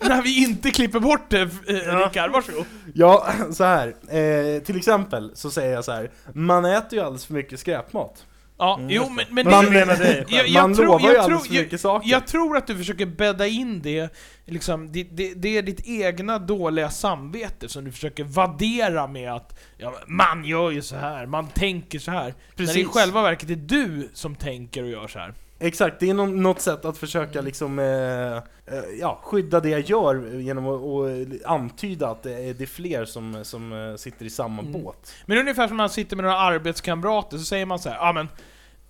[0.00, 2.06] När vi inte klipper bort det, eh, Ja.
[2.06, 2.64] Rickard, varsågod.
[2.94, 3.86] Ja, så här.
[4.08, 6.10] Eh, till exempel så säger jag så här.
[6.32, 8.26] Man äter ju alldeles för mycket skräpmat.
[8.58, 9.24] Ja, Mm, jo men, det.
[9.44, 11.54] men Man det, menar dig jag, jag Man tror, lovar ju jag, alldeles tror, för
[11.54, 12.10] jag, mycket saker.
[12.10, 14.12] jag tror att du försöker bädda in det,
[14.46, 19.58] liksom, det, det, det är ditt egna dåliga samvete som du försöker vaddera med att
[19.78, 22.22] ja, man gör ju så här, man tänker så här.
[22.24, 22.86] När det i Precis.
[22.88, 25.34] själva verket är du som tänker och gör så här.
[25.64, 29.80] Exakt, det är nå- något sätt att försöka liksom, eh, eh, ja, skydda det jag
[29.80, 31.08] gör genom att och
[31.52, 34.72] antyda att det är, det är fler som, som eh, sitter i samma Mm.
[34.72, 35.14] båt.
[35.26, 38.12] Men ungefär som när man sitter med några arbetskamrater så säger man så här, ja
[38.12, 38.28] men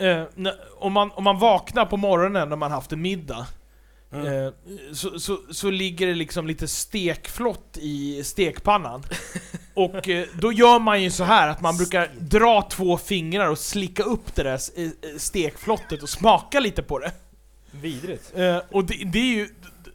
[0.08, 0.24] eh,
[0.78, 3.46] om, man, om man vaknar på morgonen när man haft en middag
[4.12, 4.46] Mm.
[4.46, 4.52] eh,
[4.92, 9.02] så, så, så ligger det liksom lite stekflott i stekpannan.
[9.74, 13.58] Och eh, då gör man ju så här att man brukar dra två fingrar och
[13.58, 17.12] slicka upp det där eh, stekflottet och smaka lite på det.
[17.70, 18.32] Vidrigt.
[18.36, 19.48] Eh, och det, det är ju...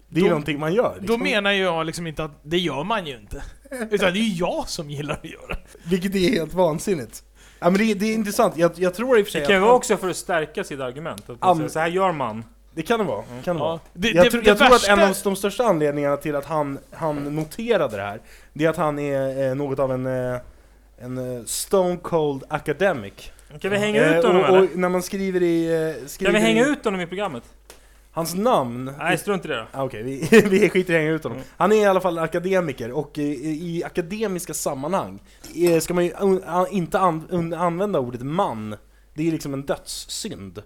[0.09, 0.93] Det är då, någonting man gör.
[0.95, 1.23] då Liksom.
[1.23, 3.43] menar jag liksom inte att det gör man ju inte.
[3.71, 5.57] Utan det är ju jag som gillar att göra.
[5.83, 7.23] Vilket är helt vansinnigt.
[7.59, 9.55] Ja men det, det är intressant, jag, jag tror i och för sig Det kan
[9.55, 11.29] ju vara också för att stärka sitt argument.
[11.39, 12.43] Att säga, så här gör man.
[12.77, 13.23] Det kan det vara.
[13.43, 13.73] Kan det vara.
[13.73, 16.35] Ja, det, Jag, det, tror- jag tror värsta- att en av de största anledningarna till
[16.35, 18.19] att han, han noterade det här,
[18.53, 20.39] det är att han är eh, något av en, eh,
[20.97, 23.13] en eh, stone cold academic.
[23.61, 24.61] Kan vi hänga ut Eh, honom och, eller?
[24.71, 25.65] och när man skriver i...
[25.99, 27.43] eh, Skriver Kan vi hänga i, ut honom i programmet?
[28.11, 28.93] Hans namn...
[28.97, 29.65] Nej, strunt i det då.
[29.71, 31.37] Ah, Okej, vi, vi skiter i att hänga ut honom.
[31.37, 31.47] Mm.
[31.57, 33.21] Han är i alla fall akademiker och i,
[33.77, 35.19] i akademiska sammanhang
[35.55, 36.11] eh, ska man ju
[36.69, 38.75] inte an, använda ordet man.
[39.13, 40.61] Det är liksom en dödssynd.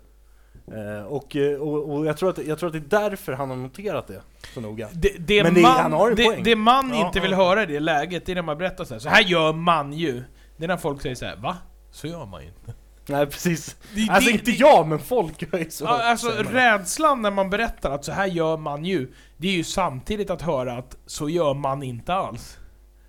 [0.71, 3.49] Eh, och, eh, och, och jag, tror att, jag tror att det är därför han
[3.49, 4.21] har noterat det
[4.53, 4.88] så noga.
[4.93, 6.43] Det, det, Men det- man, han har en det, poäng.
[6.43, 7.38] det man Ja, inte vill ja.
[7.38, 8.99] höra i det läget, det är när man berättar så här.
[8.99, 10.23] Så här gör man ju.
[10.57, 11.57] Det är när folk säger så här, va?
[11.91, 12.73] Så gör man ju inte.
[13.07, 13.75] Nej precis.
[13.95, 15.88] Det, Alltså det, inte det, jag, men folk gör ju så.
[15.88, 20.29] Alltså rädslan när man berättar att så här gör man ju, det är ju samtidigt
[20.29, 22.57] att höra att så gör man inte alls.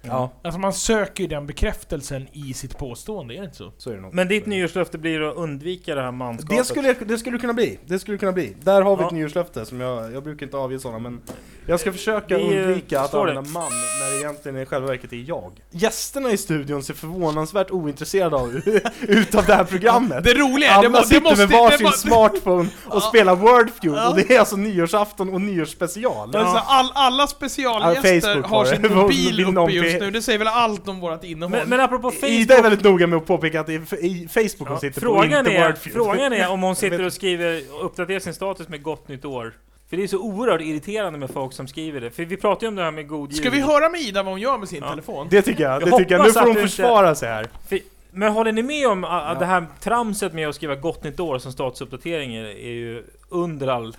[0.04, 3.72] Ja, Alltså man söker ju den bekräftelsen i sitt påstående, är det inte så?
[3.78, 4.14] så är det nog.
[4.14, 6.56] Men ditt nyårslöfte blir att undvika det här manskapet.
[6.58, 8.56] Det skulle, det skulle kunna bli, det skulle kunna bli.
[8.62, 9.06] Där har vi Ja.
[9.06, 11.20] ett nyårslöfte som jag, jag brukar inte avge sådana men
[11.66, 15.12] Jag ska försöka Vi, eh, undvika att använda man när det egentligen i själva verket
[15.12, 15.52] är jag.
[15.70, 18.54] Gästerna i studion ser förvånansvärt ointresserade av,
[19.00, 20.24] utav det här programmet.
[20.24, 21.46] Det roliga är, Alla det, må, det sitter måste...
[21.46, 23.00] med varsin må, smartphone och Ja.
[23.00, 24.08] spelar Wordfeud Ja.
[24.08, 26.36] och det är alltså nyårsafton och nyårsspecial.
[26.36, 29.60] alltså, all, alla Ja, specialgäster har sin mobil uppe
[29.92, 31.50] just nu, det säger väl allt om vårt innehåll?
[31.50, 32.30] Men, men apropå Facebook.
[32.30, 35.30] Ida är väldigt noga med att påpeka att det är i Facebook hon sitter frågan,
[35.30, 35.94] på, inte är, Wordfeud.
[35.94, 39.52] frågan är om hon sitter och skriver och uppdaterar sin status med gott nytt år.
[39.90, 42.10] För det är så oerhört irriterande med folk som skriver det.
[42.10, 43.52] För vi pratar ju om det här med god Ska jul.
[43.52, 44.90] vi höra med Ida vad hon gör med sin Ja.
[44.90, 45.26] telefon?
[45.30, 46.26] Det tycker jag, Jag det tycker jag.
[46.26, 47.46] Nu får hon inte- försvara sig här.
[47.68, 47.78] För,
[48.10, 49.36] men håller ni med om att Ja.
[49.38, 53.66] det här tramset med att skriva gott nytt år som statusuppdatering är, är ju under
[53.68, 53.96] all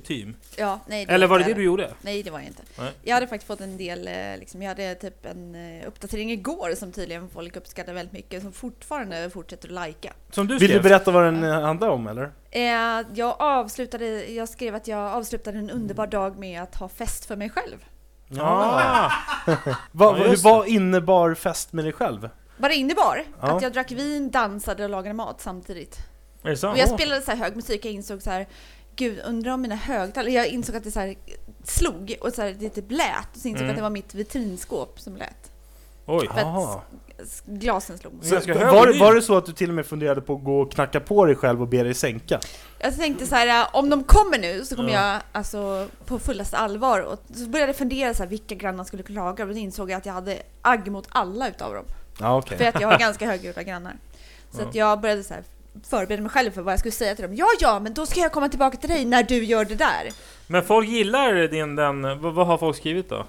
[0.00, 0.36] Facebook-kutym?
[0.56, 1.90] Ja, nej, Eller var det det du gjorde?
[2.02, 2.62] Nej, det var jag inte.
[2.78, 2.92] Nej.
[3.02, 6.74] Jag hade faktiskt fått en del, eh, liksom, jag hade typ en eh, uppdatering igår
[6.74, 10.12] som tydligen folk uppskattar väldigt mycket, som fortfarande fortsätter att lajka.
[10.30, 10.82] Som du Vill du skrev?
[10.82, 12.32] berätta vad den eh, handlar om eller?
[12.50, 17.24] Eh, jag avslutade, jag skrev att jag avslutade en underbar dag med att ha fest
[17.24, 17.84] för mig själv.
[18.40, 19.10] Ah,
[19.92, 22.30] Vad, Ja, vad innebar fest med dig själv?
[22.56, 23.24] Vad det innebar?
[23.40, 23.56] Ja.
[23.56, 25.98] Att jag drack vin, dansade och lagade mat samtidigt.
[26.42, 26.72] är det sant?
[26.74, 28.46] Och jag spelade så här hög musik, jag insåg så här
[28.96, 30.32] Gud, undrar om mina högtalare...
[30.32, 31.14] Jag insåg att det så här
[31.64, 33.28] slog och så här, det typ lät.
[33.34, 33.70] Och så insåg jag Mm.
[33.70, 35.50] att det var mitt vitrinskåp som lät.
[36.06, 36.28] Oj.
[36.34, 36.82] För Aha.
[37.18, 38.12] att glasen slog.
[38.22, 40.72] Så- var, var det så att du till och med funderade på att gå och
[40.72, 42.40] knacka på dig själv och be dig sänka?
[42.78, 45.12] Jag tänkte så här, äh, om de kommer nu så kommer Ja.
[45.12, 47.00] jag alltså på fullaste allvar.
[47.00, 49.44] Och så började jag fundera så här, vilka grannar skulle klaga.
[49.44, 51.84] Och då insåg jag att jag hade agg mot alla utav dem.
[52.20, 52.58] Ja okej.
[52.58, 53.96] För att jag har ganska högljudda grannar.
[54.50, 54.68] Så Ja.
[54.68, 55.42] att jag började så här
[55.88, 57.34] förbereda mig själv för vad jag skulle säga till dem.
[57.34, 60.10] Ja, ja, men då ska jag komma tillbaka till dig när du gör det där.
[60.46, 62.02] Men folk gillar din den...
[62.20, 63.26] Vad, vad har folk skrivit då?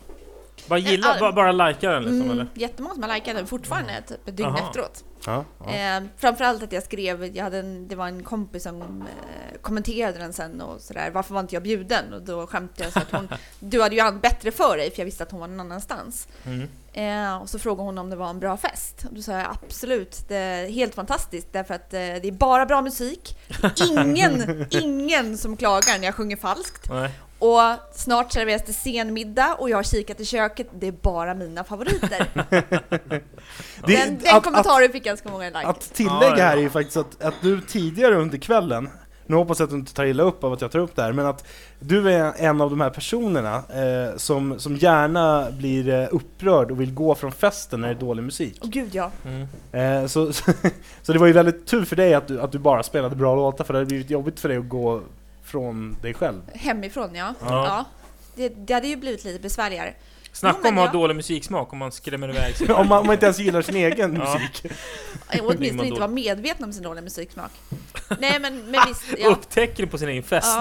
[0.67, 2.47] Bara gillar, all- bara, bara likar den liksom Mm, eller?
[2.53, 4.67] jättemånga som har likat den fortfarande, typ ett dygn Aha.
[4.67, 5.03] efteråt.
[5.25, 5.73] Ja, ja.
[5.97, 10.17] Eh, framförallt att jag skrev, jag hade en, det var en kompis som eh, kommenterade
[10.17, 12.13] den sen och sådär, varför var inte jag bjuden?
[12.13, 13.29] Och då skämtade jag så att hon,
[13.59, 16.27] du hade ju bättre för dig för jag visste att hon var någon annanstans.
[16.45, 16.67] Mm.
[16.97, 19.05] Eh, och så frågade hon om det var en bra fest.
[19.09, 22.65] Och då sa jag absolut, det är helt fantastiskt därför att eh, det är bara
[22.65, 23.37] bra musik.
[23.89, 26.89] Ingen, ingen som klagar när jag sjunger falskt.
[26.89, 27.11] Nej.
[27.39, 27.61] Och
[27.93, 31.63] snart serveras det sen middag och jag har kikat i köket, det är bara mina
[31.63, 32.27] favoriter.
[33.85, 35.65] Det- den den att- kommentaren fick ganska många likes.
[35.65, 38.89] Att tillägga här är ju faktiskt att, att du tidigare under kvällen,
[39.27, 41.01] nu hoppas jag att du inte tar illa upp av att jag tar upp det
[41.01, 41.47] här, men att
[41.79, 46.81] du är en av de här personerna eh, som, som gärna blir eh, upprörd och
[46.81, 48.59] vill gå från festen när det är dålig musik.
[48.61, 49.11] Åh gud ja.
[49.25, 49.47] Mm.
[49.71, 50.51] Eh, så, så,
[51.01, 53.35] så det var ju väldigt tur för dig att du, att du bara spelade bra
[53.35, 55.01] låtar, för det hade blivit jobbigt för dig att gå
[55.43, 56.41] från dig själv.
[56.53, 57.33] Hemifrån ja.
[57.39, 57.47] Ja.
[57.65, 57.85] ja.
[58.35, 59.93] Det, det hade ju blivit lite besvärligare.
[60.39, 62.71] Snacka men om att ha dålig musiksmak om man skrämmer iväg sig.
[62.73, 64.39] om, man, om man inte ens gillar sin egen Ja.
[64.39, 64.71] musik.
[65.33, 67.51] Man åtminstone inte vara medveten om sin dåliga musiksmak.
[68.19, 69.29] Nej men, men visst, ja.
[69.29, 70.57] Upptäcker det på sin egen fest.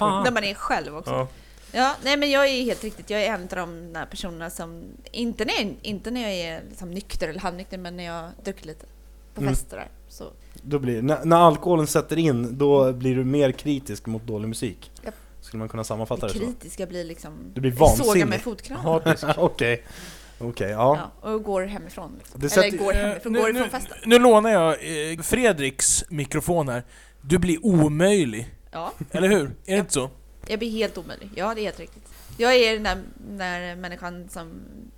[0.00, 0.22] ja.
[0.24, 1.10] När man är själv också.
[1.10, 1.28] Ja.
[1.72, 4.82] Ja, nej men jag är helt riktigt, jag är en av de där personerna som,
[5.12, 8.66] inte när jag, inte när jag är liksom nykter eller halvnykter, men när jag dricker
[8.66, 8.86] lite
[9.34, 9.54] på Mm.
[9.54, 9.88] fester där.
[10.08, 10.24] Så,
[10.62, 14.90] Då blir, när, när alkoholen sätter in, då blir du mer kritisk mot dålig musik.
[15.04, 15.14] Japp.
[15.54, 16.44] Skulle man kunna sammanfatta det det så?
[16.44, 18.26] kritiska blir liksom, Du blir såga vansinnig.
[18.26, 18.90] med fotknölarna.
[18.90, 19.24] Hatisk.
[19.38, 19.84] Okej,
[20.38, 21.10] okej, ja.
[21.22, 22.14] Ja, och går hemifrån.
[22.18, 22.40] Liksom.
[22.40, 23.96] Det Eller går Eh, hemifrån, nu, går nu, ifrån festen.
[24.06, 24.72] nu lånar jag
[25.12, 26.82] eh, Fredriks mikrofon här.
[27.20, 28.54] Du blir omöjlig.
[28.70, 29.44] Ja, Eller hur?
[29.66, 30.10] Är det inte så?
[30.46, 31.30] jag blir helt omöjlig.
[31.36, 32.08] Ja, det är helt riktigt.
[32.38, 34.52] Jag är den där, den där människan som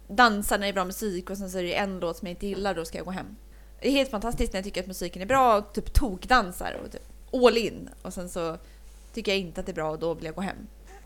[0.08, 2.32] dansar när det är bra musik och sen så är det en låt som jag
[2.32, 3.26] inte gillar, då ska jag gå hem.
[3.80, 6.92] Det är helt fantastiskt när jag tycker att musiken är bra och typ tokdansar och
[6.92, 7.88] typ all in.
[8.02, 8.56] Och sen så
[9.16, 10.56] tycker jag inte att det är bra och då vill jag gå hem.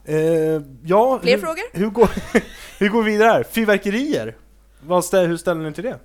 [0.05, 0.17] Eh,
[0.85, 1.63] ja, Fler hur, frågor?
[1.73, 2.11] Hur går,
[2.79, 3.43] hur går vi vidare här?
[3.43, 4.37] Fyrverkerier?
[4.87, 5.99] Vad stä, hur ställer ni till det?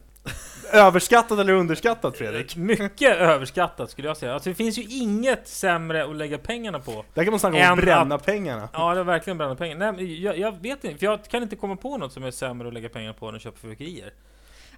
[0.74, 2.56] Överskattat eller underskattat Fredrik?
[2.56, 4.34] Mycket överskattat skulle jag säga.
[4.34, 7.06] Alltså det finns ju inget sämre att lägga pengarna på.
[7.14, 8.70] Där kan man snacka om att bränna pengarna.
[8.74, 9.92] Ja, det är verkligen bränna pengar.
[9.92, 12.68] Nej, jag, jag vet inte, för jag kan inte komma på något som är sämre
[12.68, 14.14] att lägga pengar på än att köpa fyrverkerier.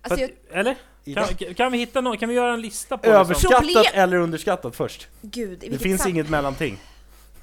[0.02, 0.76] Alltså jag, att- Eller?
[1.06, 1.28] Ida.
[1.28, 2.20] Kan, kan vi hitta något?
[2.20, 3.22] Kan vi göra en lista på liksom?
[3.22, 5.08] Överskattat Problem- eller underskattat först?
[5.22, 6.78] gud, i Det finns sam- inget mellanting.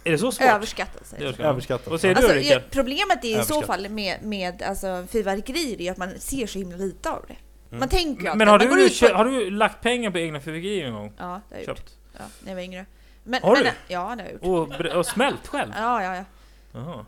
[0.04, 0.46] Är det så svårt?
[0.48, 1.40] Överskattat säger jag.
[1.40, 1.86] Överskattat.
[1.90, 2.62] Vad säger Alltså, du Rickard?
[2.62, 6.58] ja, problemet är i så fall med, med alltså, fyrverkerier är att man ser så
[6.58, 7.36] himla lite av det.
[7.68, 7.80] Mm.
[7.80, 9.06] Man tänker ju Men har man går du, ut på...
[9.06, 11.12] kö- har du lagt pengar på egna fyrverkerier någon gång?
[11.18, 11.66] Ja, det har jag gjort.
[11.78, 11.94] Köpt?
[12.18, 12.86] Ja, när jag var yngre.
[13.24, 13.70] Men, Har men, du?
[13.88, 14.80] Ja, det har jag gjort.
[14.80, 15.72] Och, och smält själv?
[15.76, 16.24] Ja, ja, ja.
[16.72, 17.06] Jaha.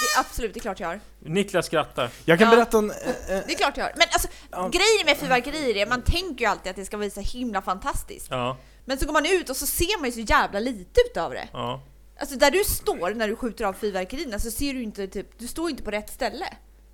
[0.00, 1.00] Det är absolut, det är klart jag har.
[1.18, 2.10] Niklas skrattar.
[2.24, 2.56] Jag kan Ja.
[2.56, 2.90] berätta en...
[2.90, 3.92] eh, eh, Det är klart jag har.
[3.96, 4.58] Men alltså, Ja.
[4.68, 8.26] grejen med fyrverkerier är man tänker ju alltid att det ska vara så himla fantastiskt.
[8.30, 11.30] Ja, Men så går man ut och så ser man ju så jävla lite utav
[11.32, 11.48] det.
[11.52, 11.82] ja.
[12.20, 15.46] Alltså där du står när du skjuter av fyrverkerierna så ser du inte typ, du
[15.46, 16.44] står inte på rätt ställe.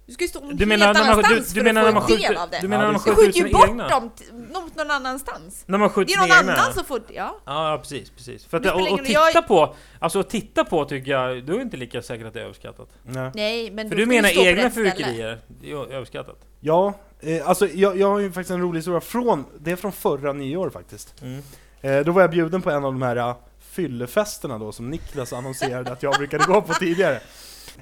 [0.06, 1.84] Du ska ju stå någon Du helt menar när man, annanstans du, du för menar
[1.88, 2.58] att få en del skjuter, av det.
[2.60, 3.88] du menar när man skjuter ut skjuter ju bort egna?
[3.88, 4.10] dem
[4.52, 5.62] någon någon annanstans.
[5.66, 6.52] När man Det skjuter är någon egna?
[6.52, 7.00] annan som får...
[7.08, 7.36] Ja.
[7.44, 8.44] Ja, ja, precis, precis.
[8.44, 11.52] För att, Det och, och titta jag- på, alltså att titta på tycker jag, då
[11.52, 12.88] är det inte lika säkert att det är överskattat.
[13.02, 13.30] nej.
[13.34, 16.38] Nej, men För du menar egna fyrverkerier, det är överskattat.
[16.60, 19.92] Ja, eh, alltså jag, jag har ju faktiskt en rolig historia från, det är från
[19.92, 21.14] förra nyår faktiskt.
[21.22, 21.42] Mm.
[21.80, 23.34] Eh, då var jag bjuden på en av de här uh,
[23.70, 27.20] fyllefesterna då som Niklas annonserade att jag brukade gå på tidigare.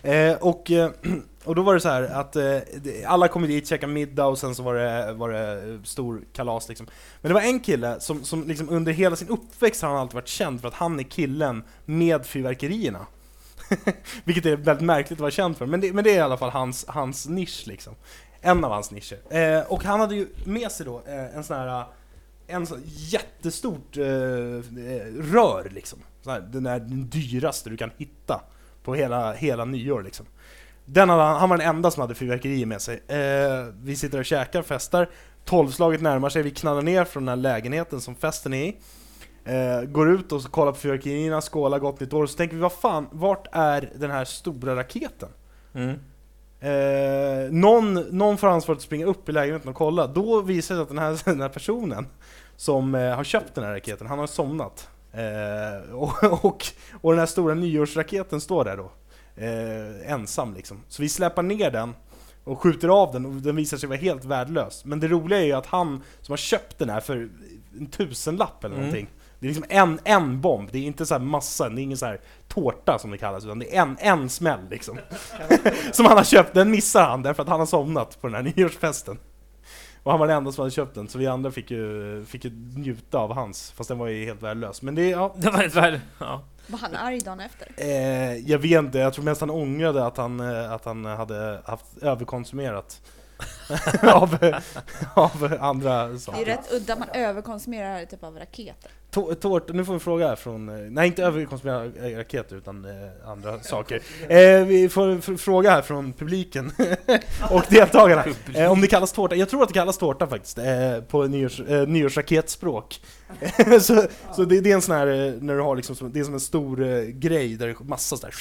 [0.03, 0.91] Eh, och, eh,
[1.45, 2.59] och då var det så här att eh,
[3.07, 6.87] alla kom dit, käkade middag och sen så var det, var det stor kalas liksom.
[7.21, 10.15] Men det var en kille som, som liksom under hela sin uppväxt har han alltid
[10.15, 13.07] varit känd för att han är killen med fyrverkerierna.
[14.25, 16.37] Vilket är väldigt märkligt att vara känd för, men det, men det är i alla
[16.37, 17.95] fall hans, hans nisch liksom.
[18.41, 19.19] En av hans nischer.
[19.31, 21.85] Eh, och han hade ju med sig då eh, en sån här
[22.49, 25.99] en sån jättestort eh, eh, rör liksom.
[26.23, 28.41] Så här, den är den dyraste du kan hitta
[28.83, 30.27] på hela, hela nyår liksom.
[30.85, 33.03] Den hade, han var den enda som hade fyrverkerier med sig.
[33.09, 35.11] Eh, vi sitter och käkar, festar.
[35.45, 38.77] Tolvslaget närmar sig, vi knallar ner från den här lägenheten som festen är i.
[39.45, 42.73] Eh, går ut och kollar på fyrverkerierna, skålar gott nytt år, så tänker vi vad
[42.73, 45.29] fan, vart är den här stora raketen?
[45.75, 45.99] Mm.
[46.61, 50.07] Eh, någon, någon får ansvaret att springa upp i lägenheten och kolla.
[50.07, 52.07] Då visar det sig att den här, den här personen
[52.57, 54.89] som eh, har köpt den här raketen, han har somnat.
[55.13, 56.65] Eh, och, och,
[57.01, 58.91] och den här stora nyårsraketen står där då.
[59.37, 60.83] Eh, ensam liksom.
[60.89, 61.95] Så vi släpar ner den
[62.45, 64.85] och skjuter av den och den visar sig vara helt värdelös.
[64.85, 67.29] Men det roliga är ju att han som har köpt den här för
[67.79, 68.87] en tusenlapp eller Mm.
[68.87, 69.09] någonting.
[69.41, 71.99] Det är liksom en, en bomb, det är inte så här massa, det är ingen
[71.99, 74.99] så här tårta som det kallas, utan det är en, en smäll liksom.
[75.93, 78.53] som han har köpt, den missar han därför att han har somnat på den här
[78.57, 79.19] nyårsfesten.
[80.03, 82.45] Och han var den enda som hade köpt den, så vi andra fick ju, fick
[82.45, 84.83] ju njuta av hans, fast den var ju helt värdelös.
[84.83, 86.01] Men det, ja, Det var ett värde.
[86.19, 86.43] Ja.
[86.67, 87.69] Var han arg dagen efter?
[87.77, 91.63] eh, jag vet inte, jag tror mest han ångrade att han, eh, att han hade
[91.65, 93.01] haft överkonsumerat
[94.03, 94.55] av,
[95.15, 96.45] av andra Det är saker.
[96.45, 98.91] rätt udda, man överkonsumerar typ av raketer.
[99.11, 102.85] Tå- Tårta, nu får vi fråga här från, eh, nej inte överkonsumera eh, raketer utan
[102.85, 104.01] eh, andra saker.
[104.29, 106.73] Eh, vi får en fr- fråga här från publiken
[107.51, 108.25] och deltagarna.
[108.55, 111.61] Eh, om det kallas tårta, jag tror att det kallas tårta faktiskt, eh, på nyårs,
[111.61, 113.01] eh, nyårsraketspråk.
[113.81, 114.03] så
[114.37, 116.25] så det, det är en sån här, eh, när du har liksom, som- det är
[116.25, 118.35] som en stor eh, grej där det är massa sådär,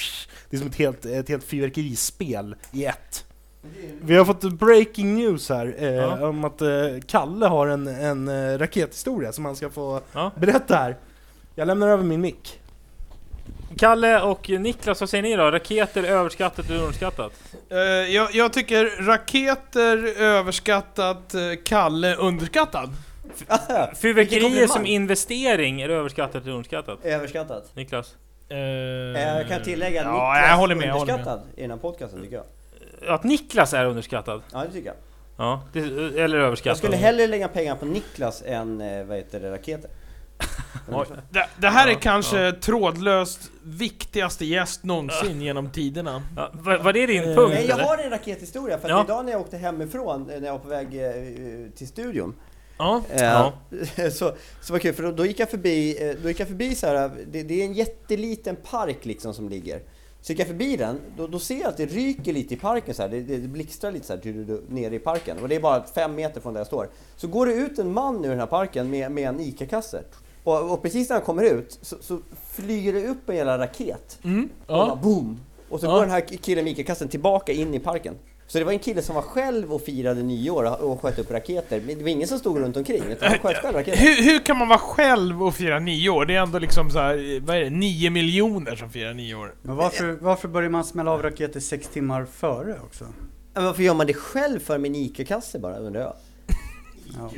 [0.50, 3.24] det är som ett helt, ett helt fyrverkerispel i ett.
[4.00, 6.28] Vi har fått breaking news här eh, Ja.
[6.28, 6.68] om att eh,
[7.06, 10.30] Kalle har en, en eh, rakethistoria som han ska få Ja.
[10.36, 10.96] berätta här.
[11.54, 12.60] Jag lämnar över min mick.
[13.78, 15.50] Kalle och Niklas, vad säger ni då?
[15.50, 17.32] Raketer överskattat eller underskattat?
[17.70, 17.78] Eh,
[18.14, 22.90] jag, jag tycker raketer överskattat, eh, Kalle underskattad.
[23.96, 26.98] Fyrverkerier som investering, är det överskattat eller underskattat?
[27.04, 27.70] Överskattat.
[27.76, 28.14] Niklas?
[28.48, 31.14] Eh, Jag kan tillägga att ja, Niklas jag håller med, jag håller med.
[31.20, 32.44] underskattad i den här podcasten tycker jag.
[33.06, 34.42] Att Niklas är underskattad?
[34.52, 34.96] Ja det tycker jag.
[35.36, 35.80] Ja, det,
[36.20, 36.66] eller överskattat?
[36.66, 39.90] Jag skulle hellre lägga pengar på Niklas än eh, vad heter det, raketer.
[41.30, 46.22] Det, det här är Ja, kanske trådlöst viktigaste gäst någonsin genom tiderna.
[46.36, 47.84] Ja, var, var det din Eh, punkt Nej, jag eller?
[47.88, 49.04] har en rakethistoria för att Ja.
[49.04, 50.88] idag när jag åkte hemifrån, eh, när jag var på väg
[51.76, 52.34] till studion
[52.78, 53.02] Ja.
[53.10, 53.52] eh, Ja.
[54.12, 56.86] så, så var kul för då, då gick jag förbi, då gick jag förbi så
[56.86, 59.80] här, det, det är en jätteliten park liksom som ligger.
[60.28, 62.94] Så gick jag förbi den, då, då ser jag att det ryker lite i parken
[62.94, 63.08] så här.
[63.08, 65.38] Det, det, blixtrar lite så här du, du, nere i parken.
[65.38, 66.88] Och det är bara fem meter från där jag står.
[67.16, 70.02] Så går det ut en man ur den här parken med, med en ICA-kasse.
[70.44, 72.18] Och, och precis när han kommer ut så, så
[72.50, 74.18] flyger det upp en jävla raket.
[74.24, 74.48] Mm.
[74.60, 74.98] Och bara Ja.
[75.02, 75.40] boom!
[75.68, 75.92] Och så Ja.
[75.92, 78.14] går den här killen med ICA-kassen tillbaka in i parken.
[78.50, 81.80] Så det var en kille som var själv och firade nyår och sköt upp raketer.
[81.86, 83.98] Men det var ingen som stod runt omkring, utan han sköt själv raketer.
[83.98, 86.26] Hur, hur kan man vara själv och fira nio år?
[86.26, 89.54] Det är ändå liksom så här, vad är det, nio miljoner som firar nio år.
[89.62, 93.04] Men varför, varför börjar man smälla av raketer sex timmar före också?
[93.54, 96.14] Men varför gör man det själv för med en ICA-kasse bara, undrar jag?
[97.18, 97.30] Ja.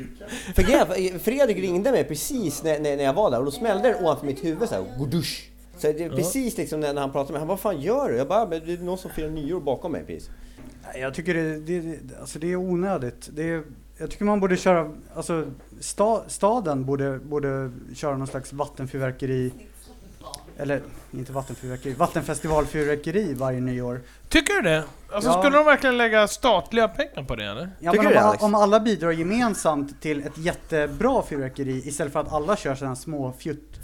[0.55, 3.88] För grejen, Fredrik ringde mig precis när, när, när jag var där och då smällde
[3.88, 5.51] det ovanför mitt huvud såhär, godusch!
[5.79, 7.81] Så det är precis liksom när, när han pratade med mig, han bara, vad fan
[7.81, 8.16] gör du?
[8.16, 10.31] Jag bara, men det är någon som firar nyår bakom mig precis.
[10.85, 13.29] Nej, Jag tycker det, det, alltså det är onödigt.
[13.33, 13.62] Det är,
[13.99, 15.45] jag tycker man borde köra, alltså
[15.81, 19.53] sta, staden borde, borde köra någon slags vattenfyrverkeri
[20.57, 24.01] eller inte vattenfyrverkeri, vattenfestivalfyrverkeri varje nyår.
[24.29, 24.85] Tycker du det?
[25.12, 25.43] Alltså Ja.
[25.43, 27.71] skulle de verkligen lägga statliga pengar på det eller?
[27.81, 28.43] Ja, Tycker men du om, det, Alex?
[28.43, 33.33] om alla bidrar gemensamt till ett jättebra fyrverkeri istället för att alla kör sådana små
[33.38, 33.79] fjutt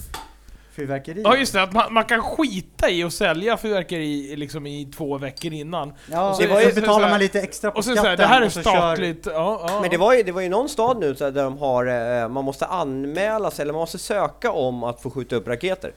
[0.77, 1.25] fyrverkerier.
[1.25, 5.19] Ja just det, att man, man kan skita i att sälja fyrverkeri liksom i två
[5.19, 5.93] veckor innan.
[6.13, 8.05] Ja, Och så- så, och så- betalar så- man lite extra på Och sen skatten
[8.05, 9.81] säger det här är och så statligt, ja, ja.
[9.81, 11.87] Men det var ju, det var ju någon stad nu så där de har,
[12.23, 15.93] eh, man måste anmäla sig, eller man måste söka om att få skjuta upp raketer.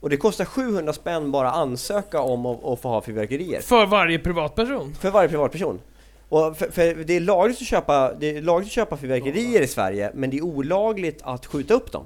[0.00, 3.60] Och det kostar 700 spänn bara ansöka om att, att få ha fyrverkerier.
[3.60, 4.94] För varje privatperson.
[5.00, 5.80] För varje privatperson.
[6.28, 9.66] Och för, för det, är lagligt att köpa, det är lagligt att köpa fyrverkerier i
[9.66, 12.04] Sverige, men det är olagligt att skjuta upp dem.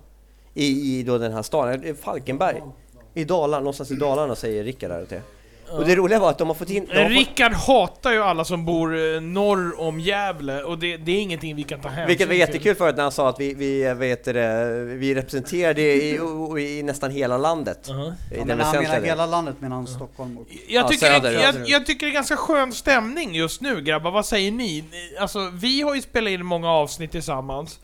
[0.54, 2.62] I, i då den här staden, Falkenberg.
[3.14, 5.20] I Dalarna, någonstans i Dalarna säger Rickard här till.
[5.70, 6.88] Och det roliga var att de har fått in...
[6.88, 11.12] Har fått, Rickard hatar ju alla som bor eh, norr om Gävle och det, det
[11.12, 13.54] är ingenting vi kan ta hänsyn vilket var jättekul förut när han sa att vi,
[13.54, 16.20] vi, vet det, vi representerade i,
[16.58, 17.88] i, i nästan hela landet.
[17.88, 18.12] Uh-huh.
[18.12, 21.06] I Ja, den men han menar hela landet menar han Stockholm och Jag Ja, tycker,
[21.06, 24.84] söder, jag, jag tycker det är ganska skön stämning just nu grabbar, vad säger ni?
[25.20, 27.80] Alltså, vi har ju spelat in många avsnitt tillsammans.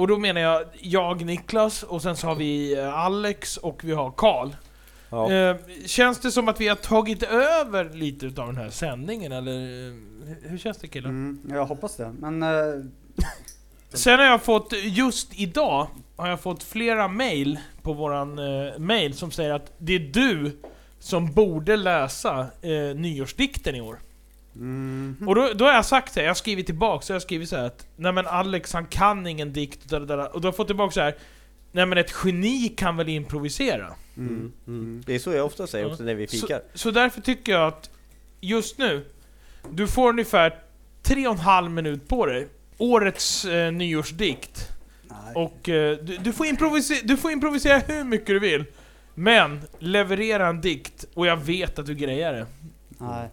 [0.00, 3.92] Och då menar jag, jag, Niklas, och sen så har vi eh, Alex och vi
[3.92, 4.50] har Karl.
[5.10, 5.32] Ja.
[5.32, 9.52] Eh, känns det som att vi har tagit över lite utav den här sändningen, eller
[9.52, 9.94] eh,
[10.26, 11.08] hur- hur känns det killar?
[11.10, 12.12] mm, jag hoppas det.
[12.18, 12.48] Men eh,
[13.92, 15.86] Sen har jag fått, just idag,
[16.16, 20.58] har jag fått flera mail på våran eh, mail som säger att det är du
[20.98, 23.98] som borde läsa eh, nyårsdikten i år.
[24.54, 27.14] Mm, Och då, då har jag sagt så här, jag har skrivit tillbaka, så jag
[27.14, 30.34] har skrivit så här att Nej men Alex han kan ingen dikt, och, där, där,
[30.34, 31.14] och då har jag fått tillbaka så här
[31.72, 33.94] Nej men ett geni kan väl improvisera?
[34.16, 34.52] Mm.
[34.66, 35.02] Mm.
[35.06, 36.62] Det är så jag ofta säger också när vi Så, fikar.
[36.74, 37.90] så därför tycker jag att
[38.40, 39.04] just nu,
[39.70, 40.58] du får ungefär
[41.02, 42.48] tre och en halv minut på dig.
[42.78, 44.68] Årets eh, nyårsdikt.
[45.02, 45.34] nej.
[45.34, 48.64] Och eh, du, du, får improvisera, du får improvisera hur mycket du vill.
[49.14, 52.46] Men leverera en dikt, och jag vet att du grejar det.
[52.98, 53.28] nej.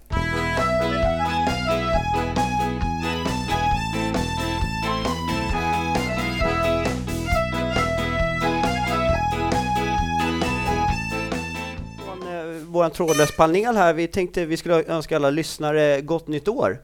[12.78, 16.82] Vår, trådlös panel här, vi tänkte vi skulle önska alla lyssnare gott nytt år.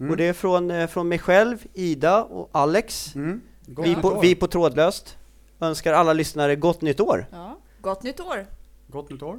[0.00, 0.10] Mm.
[0.10, 3.14] Och det är från, eh, från mig själv, Ida och Alex.
[3.14, 3.40] Mm.
[3.66, 5.16] Vi på, vi på Trådlöst
[5.60, 7.26] önskar alla lyssnare gott nytt år.
[7.32, 7.58] Ja.
[7.80, 8.46] Gott nytt år!
[8.88, 9.38] Gott nytt år.